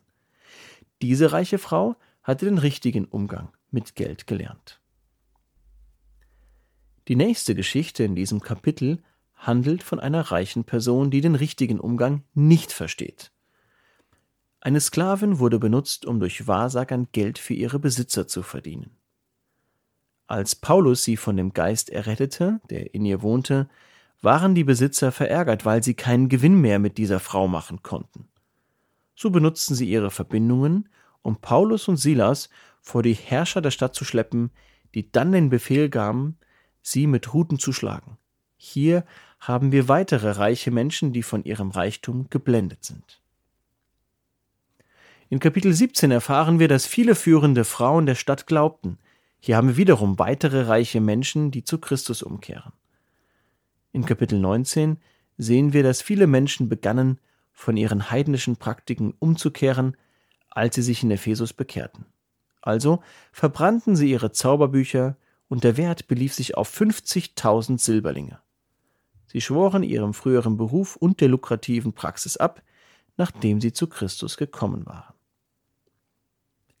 Diese 1.01 1.31
reiche 1.31 1.57
Frau 1.57 1.95
hatte 2.21 2.45
den 2.45 2.57
richtigen 2.57 3.05
Umgang 3.05 3.49
mit 3.71 3.95
Geld 3.95 4.27
gelernt. 4.27 4.79
Die 7.07 7.15
nächste 7.15 7.55
Geschichte 7.55 8.03
in 8.03 8.15
diesem 8.15 8.41
Kapitel 8.41 9.01
handelt 9.35 9.83
von 9.83 9.99
einer 9.99 10.21
reichen 10.31 10.63
Person, 10.63 11.11
die 11.11 11.21
den 11.21 11.35
richtigen 11.35 11.79
Umgang 11.79 12.23
nicht 12.33 12.71
versteht. 12.71 13.31
Eine 14.65 14.79
Sklavin 14.79 15.39
wurde 15.39 15.59
benutzt, 15.59 16.05
um 16.05 16.21
durch 16.21 16.47
Wahrsagern 16.47 17.09
Geld 17.11 17.37
für 17.37 17.53
ihre 17.53 17.79
Besitzer 17.79 18.29
zu 18.29 18.43
verdienen. 18.43 18.91
Als 20.25 20.55
Paulus 20.55 21.03
sie 21.03 21.17
von 21.17 21.35
dem 21.35 21.51
Geist 21.51 21.89
errettete, 21.89 22.61
der 22.69 22.93
in 22.93 23.03
ihr 23.03 23.21
wohnte, 23.21 23.67
waren 24.21 24.55
die 24.55 24.63
Besitzer 24.63 25.11
verärgert, 25.11 25.65
weil 25.65 25.83
sie 25.83 25.95
keinen 25.95 26.29
Gewinn 26.29 26.61
mehr 26.61 26.79
mit 26.79 26.97
dieser 26.97 27.19
Frau 27.19 27.49
machen 27.49 27.83
konnten. 27.83 28.29
So 29.15 29.31
benutzten 29.31 29.75
sie 29.75 29.89
ihre 29.89 30.11
Verbindungen, 30.11 30.87
um 31.23 31.41
Paulus 31.41 31.89
und 31.89 31.97
Silas 31.97 32.47
vor 32.79 33.03
die 33.03 33.15
Herrscher 33.15 33.59
der 33.59 33.71
Stadt 33.71 33.95
zu 33.95 34.05
schleppen, 34.05 34.49
die 34.95 35.11
dann 35.11 35.33
den 35.33 35.49
Befehl 35.49 35.89
gaben, 35.89 36.37
sie 36.81 37.05
mit 37.05 37.33
Ruten 37.33 37.59
zu 37.59 37.73
schlagen. 37.73 38.17
Hier 38.55 39.03
haben 39.41 39.73
wir 39.73 39.89
weitere 39.89 40.31
reiche 40.31 40.71
Menschen, 40.71 41.11
die 41.11 41.21
von 41.21 41.43
ihrem 41.43 41.69
Reichtum 41.69 42.29
geblendet 42.29 42.85
sind. 42.85 43.22
In 45.33 45.39
Kapitel 45.39 45.73
17 45.73 46.11
erfahren 46.11 46.59
wir, 46.59 46.67
dass 46.67 46.85
viele 46.85 47.15
führende 47.15 47.63
Frauen 47.63 48.05
der 48.05 48.13
Stadt 48.13 48.45
glaubten. 48.45 48.99
Hier 49.39 49.57
haben 49.57 49.69
wir 49.69 49.77
wiederum 49.77 50.19
weitere 50.19 50.61
reiche 50.61 51.01
Menschen, 51.01 51.49
die 51.49 51.63
zu 51.63 51.79
Christus 51.79 52.21
umkehren. 52.21 52.71
In 53.93 54.05
Kapitel 54.05 54.37
19 54.37 54.97
sehen 55.39 55.73
wir, 55.73 55.81
dass 55.81 56.03
viele 56.03 56.27
Menschen 56.27 56.69
begannen, 56.69 57.19
von 57.51 57.77
ihren 57.77 58.11
heidnischen 58.11 58.57
Praktiken 58.57 59.15
umzukehren, 59.17 59.97
als 60.51 60.75
sie 60.75 60.83
sich 60.83 61.01
in 61.01 61.09
Ephesus 61.09 61.51
bekehrten. 61.51 62.05
Also 62.61 63.01
verbrannten 63.31 63.95
sie 63.95 64.11
ihre 64.11 64.33
Zauberbücher 64.33 65.17
und 65.47 65.63
der 65.63 65.77
Wert 65.77 66.07
belief 66.07 66.35
sich 66.35 66.57
auf 66.57 66.71
50.000 66.71 67.79
Silberlinge. 67.79 68.37
Sie 69.25 69.41
schworen 69.41 69.81
ihrem 69.81 70.13
früheren 70.13 70.57
Beruf 70.57 70.95
und 70.95 71.21
der 71.21 71.29
lukrativen 71.29 71.93
Praxis 71.93 72.37
ab, 72.37 72.61
nachdem 73.17 73.61
sie 73.61 73.73
zu 73.73 73.87
Christus 73.87 74.37
gekommen 74.37 74.85
waren. 74.85 75.12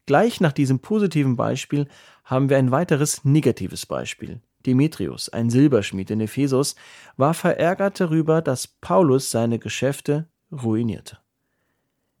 Gleich 0.05 0.41
nach 0.41 0.51
diesem 0.51 0.79
positiven 0.79 1.35
Beispiel 1.35 1.87
haben 2.25 2.49
wir 2.49 2.57
ein 2.57 2.71
weiteres 2.71 3.23
negatives 3.23 3.85
Beispiel. 3.85 4.41
Demetrius, 4.65 5.29
ein 5.29 5.49
Silberschmied 5.49 6.09
in 6.11 6.21
Ephesus, 6.21 6.75
war 7.17 7.33
verärgert 7.33 7.99
darüber, 7.99 8.41
dass 8.41 8.67
Paulus 8.67 9.31
seine 9.31 9.59
Geschäfte 9.59 10.27
ruinierte. 10.51 11.17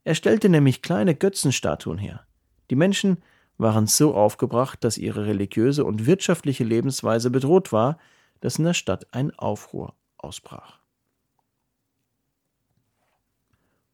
Er 0.03 0.15
stellte 0.15 0.49
nämlich 0.49 0.81
kleine 0.81 1.15
Götzenstatuen 1.15 1.97
her. 1.97 2.25
Die 2.69 2.75
Menschen 2.75 3.17
waren 3.57 3.87
so 3.87 4.13
aufgebracht, 4.13 4.83
dass 4.83 4.97
ihre 4.97 5.25
religiöse 5.25 5.85
und 5.85 6.05
wirtschaftliche 6.05 6.63
Lebensweise 6.63 7.29
bedroht 7.29 7.71
war, 7.71 7.97
dass 8.41 8.57
in 8.57 8.65
der 8.65 8.73
Stadt 8.73 9.07
ein 9.13 9.31
Aufruhr 9.37 9.95
ausbrach. 10.17 10.79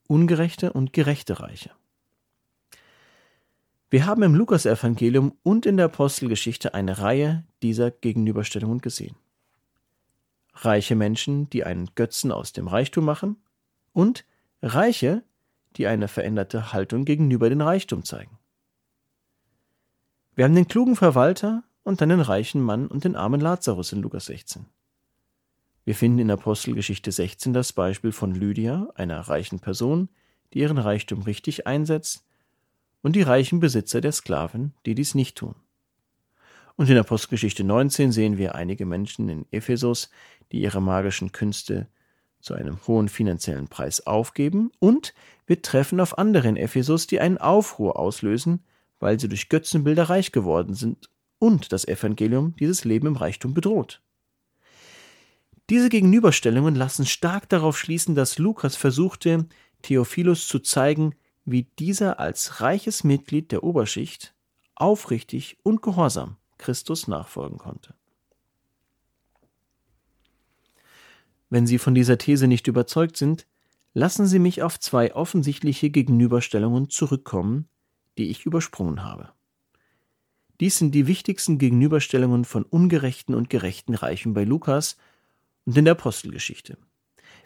Ungerechte 0.07 0.73
und 0.73 0.91
gerechte 0.93 1.39
Reiche. 1.39 1.71
Wir 3.91 4.05
haben 4.05 4.21
im 4.21 4.35
Lukasevangelium 4.35 5.35
und 5.41 5.65
in 5.65 5.77
der 5.77 5.87
Apostelgeschichte 5.87 6.75
eine 6.75 6.99
Reihe 6.99 7.43
dieser 7.63 7.89
Gegenüberstellungen 7.89 8.81
gesehen. 8.81 9.15
Reiche 10.53 10.95
Menschen, 10.95 11.49
die 11.49 11.63
einen 11.63 11.89
Götzen 11.95 12.31
aus 12.31 12.53
dem 12.53 12.67
Reichtum 12.67 13.05
machen, 13.05 13.37
und 13.91 14.25
Reiche, 14.61 15.23
die 15.75 15.87
eine 15.87 16.07
veränderte 16.07 16.71
Haltung 16.71 17.03
gegenüber 17.05 17.49
dem 17.49 17.61
Reichtum 17.61 18.03
zeigen. 18.03 18.37
Wir 20.35 20.45
haben 20.45 20.55
den 20.55 20.67
klugen 20.67 20.95
Verwalter 20.95 21.63
und 21.83 22.01
dann 22.01 22.09
den 22.09 22.21
reichen 22.21 22.61
Mann 22.61 22.87
und 22.87 23.03
den 23.03 23.15
armen 23.15 23.41
Lazarus 23.41 23.91
in 23.91 24.01
Lukas 24.01 24.25
16. 24.25 24.67
Wir 25.83 25.95
finden 25.95 26.19
in 26.19 26.29
Apostelgeschichte 26.29 27.11
16 27.11 27.53
das 27.53 27.73
Beispiel 27.73 28.11
von 28.11 28.35
Lydia, 28.35 28.89
einer 28.93 29.19
reichen 29.21 29.59
Person, 29.59 30.09
die 30.53 30.59
ihren 30.59 30.77
Reichtum 30.77 31.23
richtig 31.23 31.65
einsetzt 31.65 32.28
und 33.01 33.15
die 33.15 33.21
reichen 33.21 33.59
Besitzer 33.59 34.01
der 34.01 34.11
Sklaven, 34.11 34.73
die 34.85 34.95
dies 34.95 35.15
nicht 35.15 35.37
tun. 35.37 35.55
Und 36.75 36.89
in 36.89 36.97
Apostelgeschichte 36.97 37.63
19 37.63 38.11
sehen 38.11 38.37
wir 38.37 38.55
einige 38.55 38.85
Menschen 38.85 39.27
in 39.27 39.45
Ephesus, 39.51 40.09
die 40.51 40.61
ihre 40.61 40.81
magischen 40.81 41.31
Künste 41.31 41.87
zu 42.39 42.53
einem 42.53 42.79
hohen 42.87 43.09
finanziellen 43.09 43.67
Preis 43.67 44.07
aufgeben, 44.07 44.71
und 44.79 45.13
wir 45.45 45.61
treffen 45.61 45.99
auf 45.99 46.17
andere 46.17 46.47
in 46.47 46.55
Ephesus, 46.55 47.05
die 47.05 47.19
einen 47.19 47.37
Aufruhr 47.37 47.99
auslösen, 47.99 48.63
weil 48.99 49.19
sie 49.19 49.27
durch 49.27 49.49
Götzenbilder 49.49 50.09
reich 50.09 50.31
geworden 50.31 50.73
sind 50.73 51.09
und 51.37 51.71
das 51.73 51.87
Evangelium 51.87 52.55
dieses 52.57 52.85
Leben 52.85 53.07
im 53.07 53.15
Reichtum 53.15 53.53
bedroht. 53.53 54.01
Diese 55.69 55.89
Gegenüberstellungen 55.89 56.75
lassen 56.75 57.05
stark 57.05 57.47
darauf 57.49 57.77
schließen, 57.77 58.15
dass 58.15 58.39
Lukas 58.39 58.75
versuchte, 58.75 59.47
Theophilus 59.81 60.47
zu 60.47 60.59
zeigen, 60.59 61.13
wie 61.51 61.63
dieser 61.79 62.19
als 62.19 62.61
reiches 62.61 63.03
Mitglied 63.03 63.51
der 63.51 63.63
Oberschicht 63.63 64.33
aufrichtig 64.75 65.57
und 65.63 65.81
gehorsam 65.81 66.37
Christus 66.57 67.07
nachfolgen 67.07 67.57
konnte. 67.57 67.93
Wenn 71.49 71.65
Sie 71.65 71.79
von 71.79 71.95
dieser 71.95 72.17
These 72.17 72.47
nicht 72.47 72.67
überzeugt 72.67 73.17
sind, 73.17 73.47
lassen 73.93 74.27
Sie 74.27 74.39
mich 74.39 74.61
auf 74.61 74.79
zwei 74.79 75.15
offensichtliche 75.15 75.89
Gegenüberstellungen 75.89 76.89
zurückkommen, 76.89 77.67
die 78.17 78.29
ich 78.29 78.45
übersprungen 78.45 79.03
habe. 79.03 79.31
Dies 80.59 80.77
sind 80.77 80.93
die 80.93 81.07
wichtigsten 81.07 81.57
Gegenüberstellungen 81.57 82.45
von 82.45 82.63
ungerechten 82.63 83.33
und 83.33 83.49
gerechten 83.49 83.95
Reichen 83.95 84.33
bei 84.33 84.43
Lukas 84.43 84.97
und 85.65 85.77
in 85.77 85.85
der 85.85 85.93
Apostelgeschichte. 85.93 86.77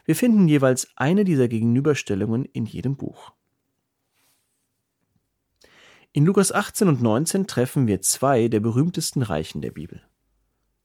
Wir 0.04 0.16
finden 0.16 0.48
jeweils 0.48 0.88
eine 0.96 1.24
dieser 1.24 1.48
Gegenüberstellungen 1.48 2.44
in 2.44 2.66
jedem 2.66 2.96
Buch. 2.96 3.32
In 6.16 6.26
Lukas 6.26 6.52
18 6.52 6.86
und 6.86 7.02
19 7.02 7.48
treffen 7.48 7.88
wir 7.88 8.00
zwei 8.00 8.46
der 8.46 8.60
berühmtesten 8.60 9.20
Reichen 9.20 9.62
der 9.62 9.72
Bibel. 9.72 10.00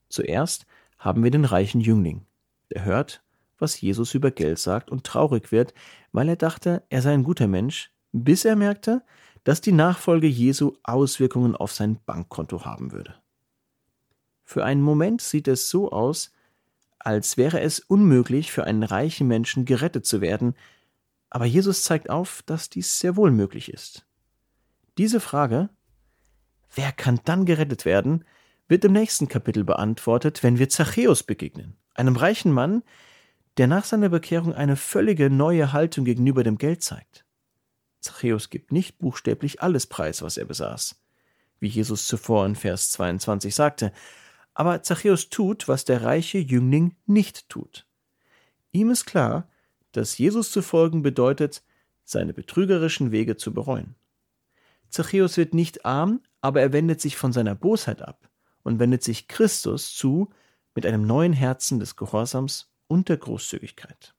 Zuerst 0.10 0.66
haben 0.98 1.24
wir 1.24 1.30
den 1.30 1.46
reichen 1.46 1.82
Jüngling, 1.82 2.26
der 2.72 2.84
hört, 2.84 3.22
was 3.60 3.80
Jesus 3.80 4.16
über 4.16 4.32
Geld 4.32 4.58
sagt 4.58 4.90
und 4.90 5.04
traurig 5.04 5.52
wird, 5.52 5.76
weil 6.12 6.30
er 6.30 6.36
dachte, 6.36 6.82
er 6.90 7.04
sei 7.04 7.14
ein 7.14 7.24
guter 7.24 7.48
Mensch, 7.48 7.92
bis 8.12 8.44
er 8.44 8.56
merkte, 8.56 9.04
dass 9.44 9.62
die 9.62 9.72
Nachfolge 9.72 10.26
Jesu 10.26 10.74
Auswirkungen 10.82 11.56
auf 11.56 11.74
sein 11.74 12.00
Bankkonto 12.08 12.66
haben 12.66 12.92
würde. 12.92 13.14
Für 14.46 14.66
einen 14.66 14.82
Moment 14.82 15.22
sieht 15.22 15.48
es 15.48 15.70
so 15.70 15.92
aus, 15.92 16.32
als 16.98 17.38
wäre 17.38 17.62
es 17.62 17.80
unmöglich 17.80 18.52
für 18.52 18.64
einen 18.64 18.82
reichen 18.82 19.28
Menschen 19.28 19.66
gerettet 19.66 20.08
zu 20.08 20.22
werden, 20.22 20.56
aber 21.30 21.46
Jesus 21.46 21.84
zeigt 21.84 22.10
auf, 22.10 22.42
dass 22.48 22.72
dies 22.72 23.00
sehr 23.00 23.16
wohl 23.16 23.30
möglich 23.30 23.72
ist. 23.72 24.09
Diese 25.00 25.22
Frage, 25.22 25.70
wer 26.76 26.92
kann 26.92 27.22
dann 27.24 27.46
gerettet 27.46 27.86
werden, 27.86 28.26
wird 28.68 28.84
im 28.84 28.92
nächsten 28.92 29.30
Kapitel 29.30 29.64
beantwortet, 29.64 30.44
wenn 30.44 30.60
wir 30.60 30.68
Zachäus 30.68 31.24
begegnen, 31.24 31.78
einem 31.96 32.18
reichen 32.18 32.52
Mann, 32.52 32.84
der 33.56 33.68
nach 33.68 33.86
seiner 33.86 34.10
Bekehrung 34.10 34.54
eine 34.54 34.76
völlige 34.76 35.30
neue 35.30 35.72
Haltung 35.72 36.04
gegenüber 36.04 36.44
dem 36.44 36.58
Geld 36.58 36.84
zeigt. 36.84 37.24
Zachäus 38.02 38.50
gibt 38.50 38.74
nicht 38.74 39.00
buchstäblich 39.00 39.62
alles 39.62 39.88
preis, 39.88 40.22
was 40.22 40.36
er 40.36 40.44
besaß, 40.44 41.02
wie 41.62 41.70
Jesus 41.70 42.06
zuvor 42.06 42.46
in 42.46 42.58
Vers 42.58 42.92
22 42.92 43.56
sagte, 43.56 43.94
aber 44.54 44.84
Zachäus 44.84 45.30
tut, 45.30 45.70
was 45.70 45.86
der 45.86 46.04
reiche 46.04 46.40
Jüngling 46.40 46.98
nicht 47.06 47.48
tut. 47.48 47.88
Ihm 48.74 48.90
ist 48.90 49.06
klar, 49.06 49.48
dass 49.94 50.18
Jesus 50.18 50.52
zu 50.52 50.62
folgen 50.62 51.04
bedeutet, 51.04 51.64
seine 52.04 52.34
betrügerischen 52.34 53.14
Wege 53.14 53.38
zu 53.38 53.54
bereuen. 53.54 53.96
Zachäus 54.90 55.38
wird 55.38 55.54
nicht 55.54 55.86
arm, 55.86 56.22
aber 56.42 56.62
er 56.62 56.74
wendet 56.74 57.02
sich 57.02 57.18
von 57.18 57.34
seiner 57.34 57.56
Bosheit 57.56 58.02
ab 58.02 58.30
und 58.64 58.80
wendet 58.80 59.04
sich 59.04 59.28
Christus 59.28 59.96
zu 59.96 60.30
mit 60.76 60.86
einem 60.86 61.06
neuen 61.06 61.34
Herzen 61.34 61.80
des 61.80 61.96
Gehorsams 61.96 62.74
und 62.88 63.10
der 63.10 63.18
Großzügigkeit. 63.18 64.16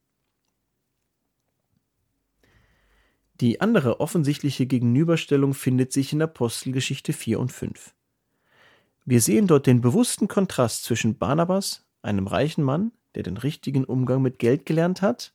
Die 3.40 3.60
andere 3.62 4.00
offensichtliche 4.00 4.66
Gegenüberstellung 4.66 5.54
findet 5.54 5.92
sich 5.92 6.12
in 6.12 6.20
Apostelgeschichte 6.20 7.14
4 7.14 7.40
und 7.40 7.50
5. 7.50 7.94
Wir 9.06 9.22
sehen 9.22 9.46
dort 9.46 9.66
den 9.66 9.80
bewussten 9.80 10.28
Kontrast 10.28 10.84
zwischen 10.84 11.16
Barnabas, 11.16 11.86
einem 12.02 12.26
reichen 12.26 12.62
Mann, 12.62 12.92
der 13.14 13.22
den 13.22 13.38
richtigen 13.38 13.84
Umgang 13.84 14.20
mit 14.20 14.38
Geld 14.38 14.66
gelernt 14.66 15.00
hat, 15.00 15.32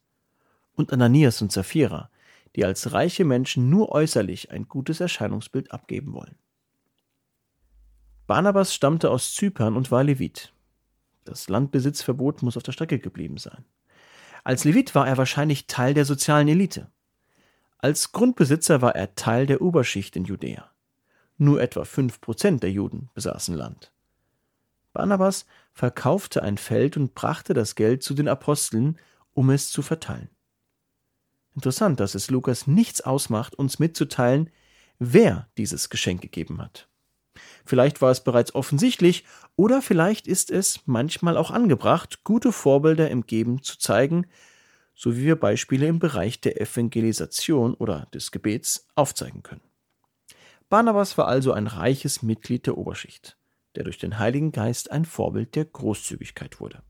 und 0.76 0.94
Ananias 0.94 1.42
und 1.42 1.52
Sapphira, 1.52 2.12
die 2.56 2.66
als 2.66 2.94
reiche 2.94 3.26
Menschen 3.26 3.70
nur 3.70 3.92
äußerlich 3.92 4.52
ein 4.52 4.68
gutes 4.68 5.00
Erscheinungsbild 5.00 5.72
abgeben 5.72 6.14
wollen. 6.14 6.38
Barnabas 8.28 8.74
stammte 8.74 9.12
aus 9.12 9.34
Zypern 9.36 9.76
und 9.76 9.92
war 9.92 10.04
Levit. 10.04 10.54
Das 11.26 11.50
Landbesitzverbot 11.50 12.42
muss 12.44 12.58
auf 12.58 12.64
der 12.64 12.72
Strecke 12.72 13.00
geblieben 13.00 13.38
sein. 13.38 13.66
Als 14.44 14.64
Levit 14.64 14.96
war 14.96 15.08
er 15.08 15.18
wahrscheinlich 15.18 15.68
Teil 15.68 15.94
der 15.94 16.06
sozialen 16.06 16.48
Elite. 16.48 16.92
Als 17.78 18.12
Grundbesitzer 18.12 18.82
war 18.82 18.96
er 18.96 19.16
Teil 19.16 19.46
der 19.46 19.62
Oberschicht 19.62 20.16
in 20.16 20.26
Judäa. 20.26 20.72
Nur 21.38 21.62
etwa 21.62 21.84
fünf 21.84 22.22
Prozent 22.22 22.64
der 22.64 22.72
Juden 22.72 23.10
besaßen 23.14 23.56
Land. 23.56 23.92
Barnabas 24.94 25.46
verkaufte 25.74 26.42
ein 26.42 26.58
Feld 26.58 26.96
und 26.96 27.16
brachte 27.16 27.54
das 27.54 27.76
Geld 27.76 28.02
zu 28.02 28.14
den 28.14 28.30
Aposteln, 28.30 28.98
um 29.34 29.50
es 29.50 29.70
zu 29.70 29.82
verteilen. 29.82 30.30
Interessant, 31.56 32.00
dass 32.00 32.16
es 32.16 32.30
Lukas 32.30 32.68
nichts 32.68 33.02
ausmacht, 33.02 33.56
uns 33.56 33.80
mitzuteilen, 33.80 34.50
wer 35.00 35.48
dieses 35.58 35.90
Geschenk 35.90 36.22
gegeben 36.22 36.62
hat. 36.62 36.90
Vielleicht 37.66 38.02
war 38.02 38.12
es 38.12 38.24
bereits 38.24 38.54
offensichtlich 38.54 39.26
oder 39.56 39.82
vielleicht 39.82 40.28
ist 40.28 40.52
es 40.52 40.82
manchmal 40.86 41.38
auch 41.38 41.52
angebracht, 41.52 42.24
gute 42.24 42.52
Vorbilder 42.52 43.10
im 43.10 43.26
Geben 43.26 43.64
zu 43.64 43.78
zeigen, 43.78 44.28
so 44.94 45.18
wie 45.18 45.24
wir 45.24 45.36
Beispiele 45.36 45.88
im 45.88 46.00
Bereich 46.00 46.40
der 46.40 46.62
Evangelisation 46.62 47.74
oder 47.74 48.08
des 48.14 48.32
Gebets 48.32 48.88
aufzeigen 48.96 49.44
können. 49.44 49.64
Barnabas 50.70 51.18
war 51.18 51.28
also 51.28 51.52
ein 51.52 51.68
reiches 51.68 52.22
Mitglied 52.22 52.68
der 52.68 52.78
Oberschicht, 52.78 53.38
der 53.76 53.84
durch 53.84 53.98
den 53.98 54.20
Heiligen 54.20 54.52
Geist 54.52 54.92
ein 54.92 55.06
Vorbild 55.06 55.56
der 55.56 55.66
Großzügigkeit 55.66 56.60
wurde. 56.60 56.82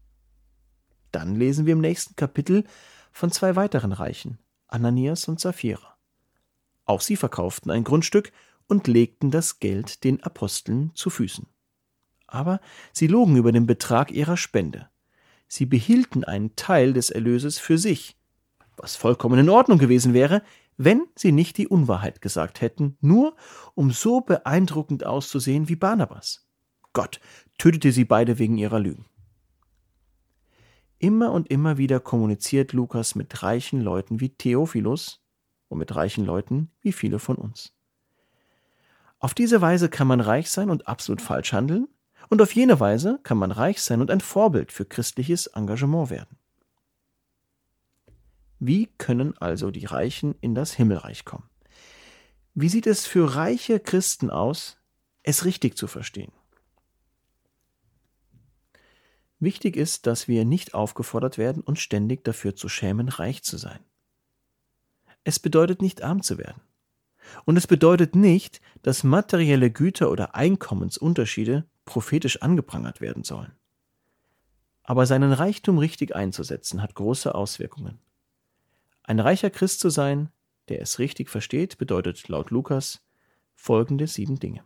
Dann 1.12 1.36
lesen 1.36 1.66
wir 1.66 1.74
im 1.74 1.82
nächsten 1.82 2.16
Kapitel 2.16 2.64
von 3.12 3.32
zwei 3.32 3.56
weiteren 3.56 3.92
Reichen, 3.92 4.38
Ananias 4.68 5.28
und 5.28 5.40
Sapphira. 5.40 5.98
Auch 6.86 7.02
sie 7.02 7.16
verkauften 7.16 7.72
ein 7.72 7.84
Grundstück 7.84 8.32
und 8.68 8.88
legten 8.88 9.32
das 9.32 9.60
Geld 9.60 10.04
den 10.04 10.22
Aposteln 10.24 10.92
zu 10.96 11.10
Füßen. 11.10 11.48
Aber 12.28 12.60
sie 12.92 13.08
logen 13.08 13.36
über 13.36 13.52
den 13.52 13.66
Betrag 13.66 14.12
ihrer 14.12 14.38
Spende. 14.38 14.90
Sie 15.48 15.66
behielten 15.66 16.24
einen 16.24 16.56
Teil 16.56 16.94
des 16.94 17.10
Erlöses 17.10 17.60
für 17.60 17.78
sich, 17.78 18.18
was 18.78 18.96
vollkommen 18.96 19.40
in 19.40 19.50
Ordnung 19.50 19.78
gewesen 19.78 20.14
wäre, 20.14 20.42
wenn 20.78 21.06
sie 21.16 21.32
nicht 21.32 21.58
die 21.58 21.68
Unwahrheit 21.68 22.22
gesagt 22.22 22.62
hätten, 22.62 22.98
nur 23.00 23.36
um 23.76 23.92
so 23.92 24.22
beeindruckend 24.22 25.06
auszusehen 25.06 25.70
wie 25.70 25.76
Barnabas. 25.76 26.48
Gott 26.94 27.20
tötete 27.58 27.92
sie 27.92 28.06
beide 28.06 28.40
wegen 28.40 28.58
ihrer 28.58 28.80
Lügen. 28.80 29.06
Immer 31.00 31.32
und 31.32 31.50
immer 31.50 31.78
wieder 31.78 32.00
kommuniziert 32.00 32.74
Lukas 32.74 33.16
mit 33.16 33.44
reichen 33.44 33.82
Leuten 33.82 34.20
wie 34.20 34.30
Theophilus 34.30 35.22
und 35.68 35.80
mit 35.80 35.96
reichen 35.96 36.26
Leuten 36.26 36.72
wie 36.82 36.94
viele 36.94 37.20
von 37.20 37.36
uns. 37.36 37.74
Auf 39.20 39.34
diese 39.34 39.62
Weise 39.62 39.90
kann 39.90 40.08
man 40.08 40.22
reich 40.22 40.50
sein 40.50 40.70
und 40.70 40.88
absolut 40.88 41.22
falsch 41.22 41.54
handeln, 41.54 41.88
und 42.30 42.42
auf 42.42 42.56
jene 42.56 42.80
Weise 42.80 43.20
kann 43.22 43.38
man 43.38 43.52
reich 43.52 43.82
sein 43.82 44.02
und 44.02 44.10
ein 44.10 44.22
Vorbild 44.22 44.72
für 44.72 44.86
christliches 44.86 45.48
Engagement 45.48 46.10
werden. 46.10 46.38
Wie 48.60 48.88
können 48.98 49.38
also 49.38 49.70
die 49.70 49.86
Reichen 49.86 50.36
in 50.42 50.56
das 50.56 50.74
Himmelreich 50.74 51.26
kommen? 51.26 51.50
Wie 52.56 52.70
sieht 52.70 52.88
es 52.88 53.06
für 53.06 53.36
reiche 53.36 53.80
Christen 53.80 54.30
aus, 54.30 54.78
es 55.24 55.46
richtig 55.46 55.78
zu 55.78 55.88
verstehen? 55.88 56.32
Wichtig 59.40 59.76
ist, 59.76 60.08
dass 60.08 60.28
wir 60.28 60.46
nicht 60.46 60.74
aufgefordert 60.74 61.38
werden, 61.38 61.62
uns 61.62 61.80
ständig 61.80 62.24
dafür 62.24 62.56
zu 62.56 62.70
schämen, 62.70 63.10
reich 63.10 63.44
zu 63.44 63.58
sein. 63.58 63.80
Es 65.24 65.40
bedeutet 65.40 65.82
nicht 65.82 66.02
arm 66.04 66.22
zu 66.22 66.38
werden. 66.38 66.62
Und 67.46 67.58
es 67.58 67.68
bedeutet 67.68 68.16
nicht, 68.16 68.62
dass 68.84 69.04
materielle 69.04 69.72
Güter 69.72 70.12
oder 70.12 70.36
Einkommensunterschiede 70.36 71.66
prophetisch 71.84 72.42
angeprangert 72.42 73.02
werden 73.02 73.24
sollen. 73.24 73.52
Aber 74.84 75.08
seinen 75.08 75.34
Reichtum 75.34 75.80
richtig 75.80 76.16
einzusetzen 76.16 76.82
hat 76.82 76.94
große 76.94 77.34
Auswirkungen. 77.34 78.00
Ein 79.04 79.20
reicher 79.20 79.50
Christ 79.50 79.80
zu 79.80 79.90
sein, 79.90 80.30
der 80.70 80.82
es 80.82 81.00
richtig 81.00 81.30
versteht, 81.30 81.78
bedeutet 81.78 82.28
laut 82.28 82.52
Lukas 82.52 83.02
folgende 83.56 84.08
sieben 84.08 84.40
Dinge. 84.40 84.64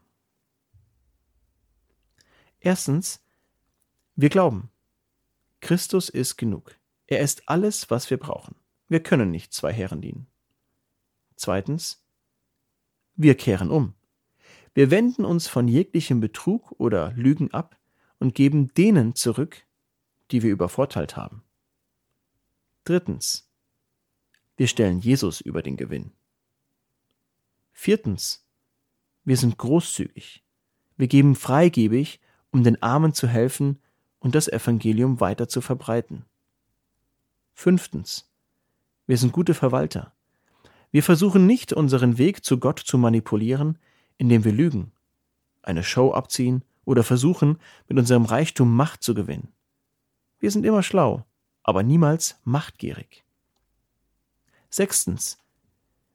Erstens, 2.60 3.22
wir 4.22 4.28
glauben. 4.28 4.70
Christus 5.62 6.10
ist 6.10 6.36
genug. 6.36 6.76
Er 7.08 7.22
ist 7.22 7.48
alles, 7.48 7.90
was 7.90 8.10
wir 8.10 8.18
brauchen. 8.18 8.56
Wir 8.90 9.02
können 9.02 9.32
nicht 9.32 9.54
zwei 9.54 9.72
Herren 9.72 10.02
dienen. 10.02 10.28
Zweitens, 11.38 12.04
wir 13.16 13.36
kehren 13.36 13.72
um. 13.72 13.94
Wir 14.74 14.92
wenden 14.92 15.24
uns 15.24 15.48
von 15.48 15.70
jeglichem 15.70 16.20
Betrug 16.20 16.74
oder 16.78 17.14
Lügen 17.14 17.52
ab 17.52 17.80
und 18.20 18.36
geben 18.36 18.74
denen 18.74 19.16
zurück, 19.16 19.66
die 20.32 20.44
wir 20.44 20.52
übervorteilt 20.52 21.16
haben. 21.16 21.42
Drittens. 22.84 23.50
Wir 24.58 24.68
stellen 24.68 25.00
Jesus 25.00 25.40
über 25.40 25.62
den 25.62 25.78
Gewinn. 25.78 26.12
Viertens. 27.72 28.46
Wir 29.24 29.38
sind 29.38 29.58
großzügig. 29.58 30.44
Wir 30.98 31.08
geben 31.08 31.36
freigebig, 31.36 32.20
um 32.52 32.66
den 32.66 32.84
Armen 32.84 33.14
zu 33.14 33.26
helfen 33.26 33.80
und 34.20 34.36
das 34.36 34.48
Evangelium 34.48 35.20
weiter 35.20 35.48
zu 35.48 35.62
verbreiten. 35.62 36.26
Fünftens. 37.54 38.30
Wir 39.08 39.18
sind 39.18 39.34
gute 39.34 39.54
Verwalter. 39.54 40.14
Wir 40.92 41.04
versuchen 41.04 41.46
nicht, 41.46 41.74
unseren 41.74 42.18
Weg 42.18 42.44
zu 42.44 42.58
Gott 42.58 42.80
zu 42.80 42.98
manipulieren, 42.98 43.78
indem 44.18 44.44
wir 44.44 44.52
lügen, 44.52 44.92
eine 45.62 45.84
Show 45.84 46.14
abziehen 46.14 46.64
oder 46.86 47.04
versuchen, 47.04 47.60
mit 47.88 47.98
unserem 47.98 48.26
Reichtum 48.26 48.76
Macht 48.76 49.04
zu 49.04 49.14
gewinnen. 49.14 49.52
Wir 50.40 50.52
sind 50.52 50.66
immer 50.66 50.84
schlau, 50.84 51.26
aber 51.64 51.84
niemals 51.84 52.40
machtgierig. 52.44 53.24
Sechstens. 54.70 55.38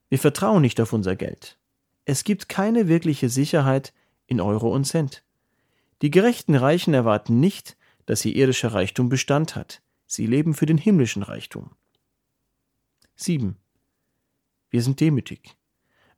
Wir 0.08 0.18
vertrauen 0.18 0.62
nicht 0.62 0.80
auf 0.80 0.92
unser 0.92 1.16
Geld. 1.16 1.58
Es 2.04 2.24
gibt 2.24 2.48
keine 2.48 2.88
wirkliche 2.88 3.28
Sicherheit 3.28 3.92
in 4.26 4.40
Euro 4.40 4.72
und 4.72 4.84
Cent. 4.84 5.24
Die 6.02 6.10
gerechten 6.10 6.54
Reichen 6.54 6.94
erwarten 6.94 7.40
nicht, 7.40 7.76
dass 8.06 8.24
ihr 8.24 8.34
irdischer 8.34 8.72
Reichtum 8.72 9.08
Bestand 9.08 9.56
hat. 9.56 9.82
Sie 10.06 10.26
leben 10.26 10.54
für 10.54 10.66
den 10.66 10.78
himmlischen 10.78 11.22
Reichtum. 11.22 11.70
7. 13.16 13.56
Wir 14.70 14.82
sind 14.82 15.00
demütig. 15.00 15.56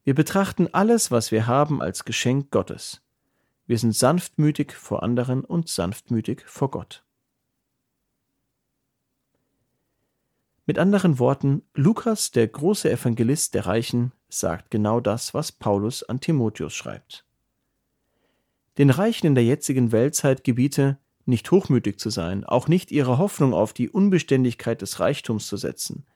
Wir 0.05 0.14
betrachten 0.14 0.68
alles, 0.72 1.11
was 1.11 1.33
wir 1.33 1.46
haben, 1.46 1.83
als 1.83 2.05
Geschenk 2.05 2.51
Gottes. 2.51 3.03
Wir 3.66 3.79
sind 3.79 3.94
sanftmütig 3.94 4.72
vor 4.72 5.03
anderen 5.03 5.44
und 5.44 5.68
sanftmütig 5.68 6.42
vor 6.46 6.70
Gott. 6.70 7.05
Mit 10.64 10.79
anderen 10.79 11.18
Worten, 11.18 11.62
Lukas, 11.75 12.33
der 12.33 12.49
große 12.49 12.90
Evangelist 12.90 13.55
der 13.55 13.66
Reichen, 13.66 14.12
sagt 14.29 14.70
genau 14.70 15.01
das, 15.01 15.33
was 15.33 15.53
Paulus 15.53 16.03
an 16.03 16.20
Timotheus 16.20 16.75
schreibt. 16.75 17.25
Den 18.79 18.90
Reichen 18.90 19.27
in 19.27 19.35
der 19.35 19.44
jetzigen 19.44 19.92
Weltzeit 19.92 20.44
gebiete, 20.44 20.99
nicht 21.26 21.50
hochmütig 21.50 21.98
zu 21.98 22.10
sein, 22.10 22.44
auch 22.44 22.68
nicht 22.68 22.92
ihre 22.92 23.18
Hoffnung 23.18 23.52
auf 23.52 23.72
die 23.72 23.90
Unbeständigkeit 23.90 24.80
des 24.82 25.00
Reichtums 25.00 25.46
zu 25.48 25.56
setzen, 25.56 26.06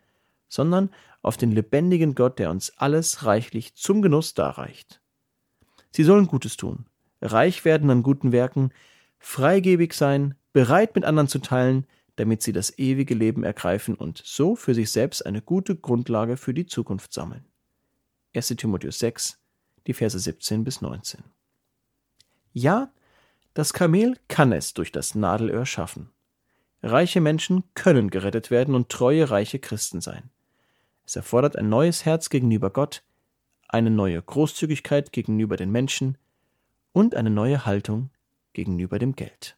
sondern 0.49 0.91
auf 1.23 1.37
den 1.37 1.53
lebendigen 1.53 2.15
Gott, 2.15 2.39
der 2.39 2.51
uns 2.51 2.77
alles 2.79 3.25
reichlich 3.25 3.75
zum 3.75 4.03
Genuss 4.03 4.35
darreicht. 4.35 5.01
Sie 5.91 6.05
sollen 6.05 6.27
Gutes 6.27 6.57
tun, 6.57 6.87
reich 7.21 7.65
werden 7.65 7.91
an 7.91 8.03
guten 8.03 8.33
Werken, 8.33 8.73
freigebig 9.19 9.93
sein, 9.93 10.35
bereit 10.53 10.95
mit 10.95 11.05
anderen 11.05 11.29
zu 11.29 11.41
teilen, 11.41 11.87
damit 12.17 12.43
sie 12.43 12.53
das 12.53 12.79
ewige 12.79 13.15
Leben 13.15 13.45
ergreifen 13.45 13.95
und 13.95 14.23
so 14.25 14.55
für 14.55 14.75
sich 14.75 14.91
selbst 14.91 15.25
eine 15.25 15.43
gute 15.43 15.77
Grundlage 15.77 16.37
für 16.37 16.55
die 16.55 16.67
Zukunft 16.67 17.13
sammeln. 17.13 17.45
1 18.35 18.49
Timotheus 18.49 18.99
6, 18.99 19.39
die 19.87 19.95
Verse 19.95 20.19
17 20.19 20.65
bis 20.65 20.81
19. 20.81 21.25
Ja, 22.53 22.93
das 23.55 23.73
Kamel 23.73 24.17
kann 24.29 24.53
es 24.53 24.75
durch 24.75 24.93
das 24.93 25.15
Nadelöhr 25.15 25.67
schaffen. 25.67 26.11
Reiche 26.83 27.21
Menschen 27.21 27.65
können 27.75 28.11
gerettet 28.11 28.51
werden 28.51 28.75
und 28.75 28.89
treue 28.89 29.31
reiche 29.31 29.59
Christen 29.59 30.01
sein. 30.01 30.31
Es 31.05 31.17
erfordert 31.17 31.57
ein 31.57 31.69
neues 31.69 32.05
Herz 32.05 32.31
gegenüber 32.31 32.71
Gott, 32.71 33.03
eine 33.69 33.91
neue 33.91 34.21
Großzügigkeit 34.21 35.13
gegenüber 35.13 35.57
den 35.57 35.71
Menschen 35.71 36.17
und 36.93 37.15
eine 37.15 37.31
neue 37.31 37.67
Haltung 37.67 38.11
gegenüber 38.53 38.99
dem 38.99 39.15
Geld. 39.15 39.57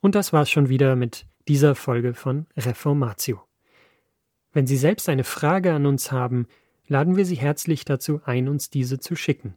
Und 0.00 0.14
das 0.14 0.32
war's 0.32 0.50
schon 0.50 0.68
wieder 0.68 0.96
mit 0.96 1.26
dieser 1.48 1.74
Folge 1.74 2.14
von 2.14 2.46
Reformatio. 2.56 3.42
Wenn 4.52 4.66
Sie 4.66 4.76
selbst 4.76 5.08
eine 5.08 5.24
Frage 5.24 5.72
an 5.72 5.86
uns 5.86 6.12
haben, 6.12 6.46
laden 6.86 7.16
wir 7.16 7.26
Sie 7.26 7.36
herzlich 7.36 7.84
dazu 7.84 8.20
ein, 8.24 8.48
uns 8.48 8.70
diese 8.70 8.98
zu 8.98 9.16
schicken. 9.16 9.56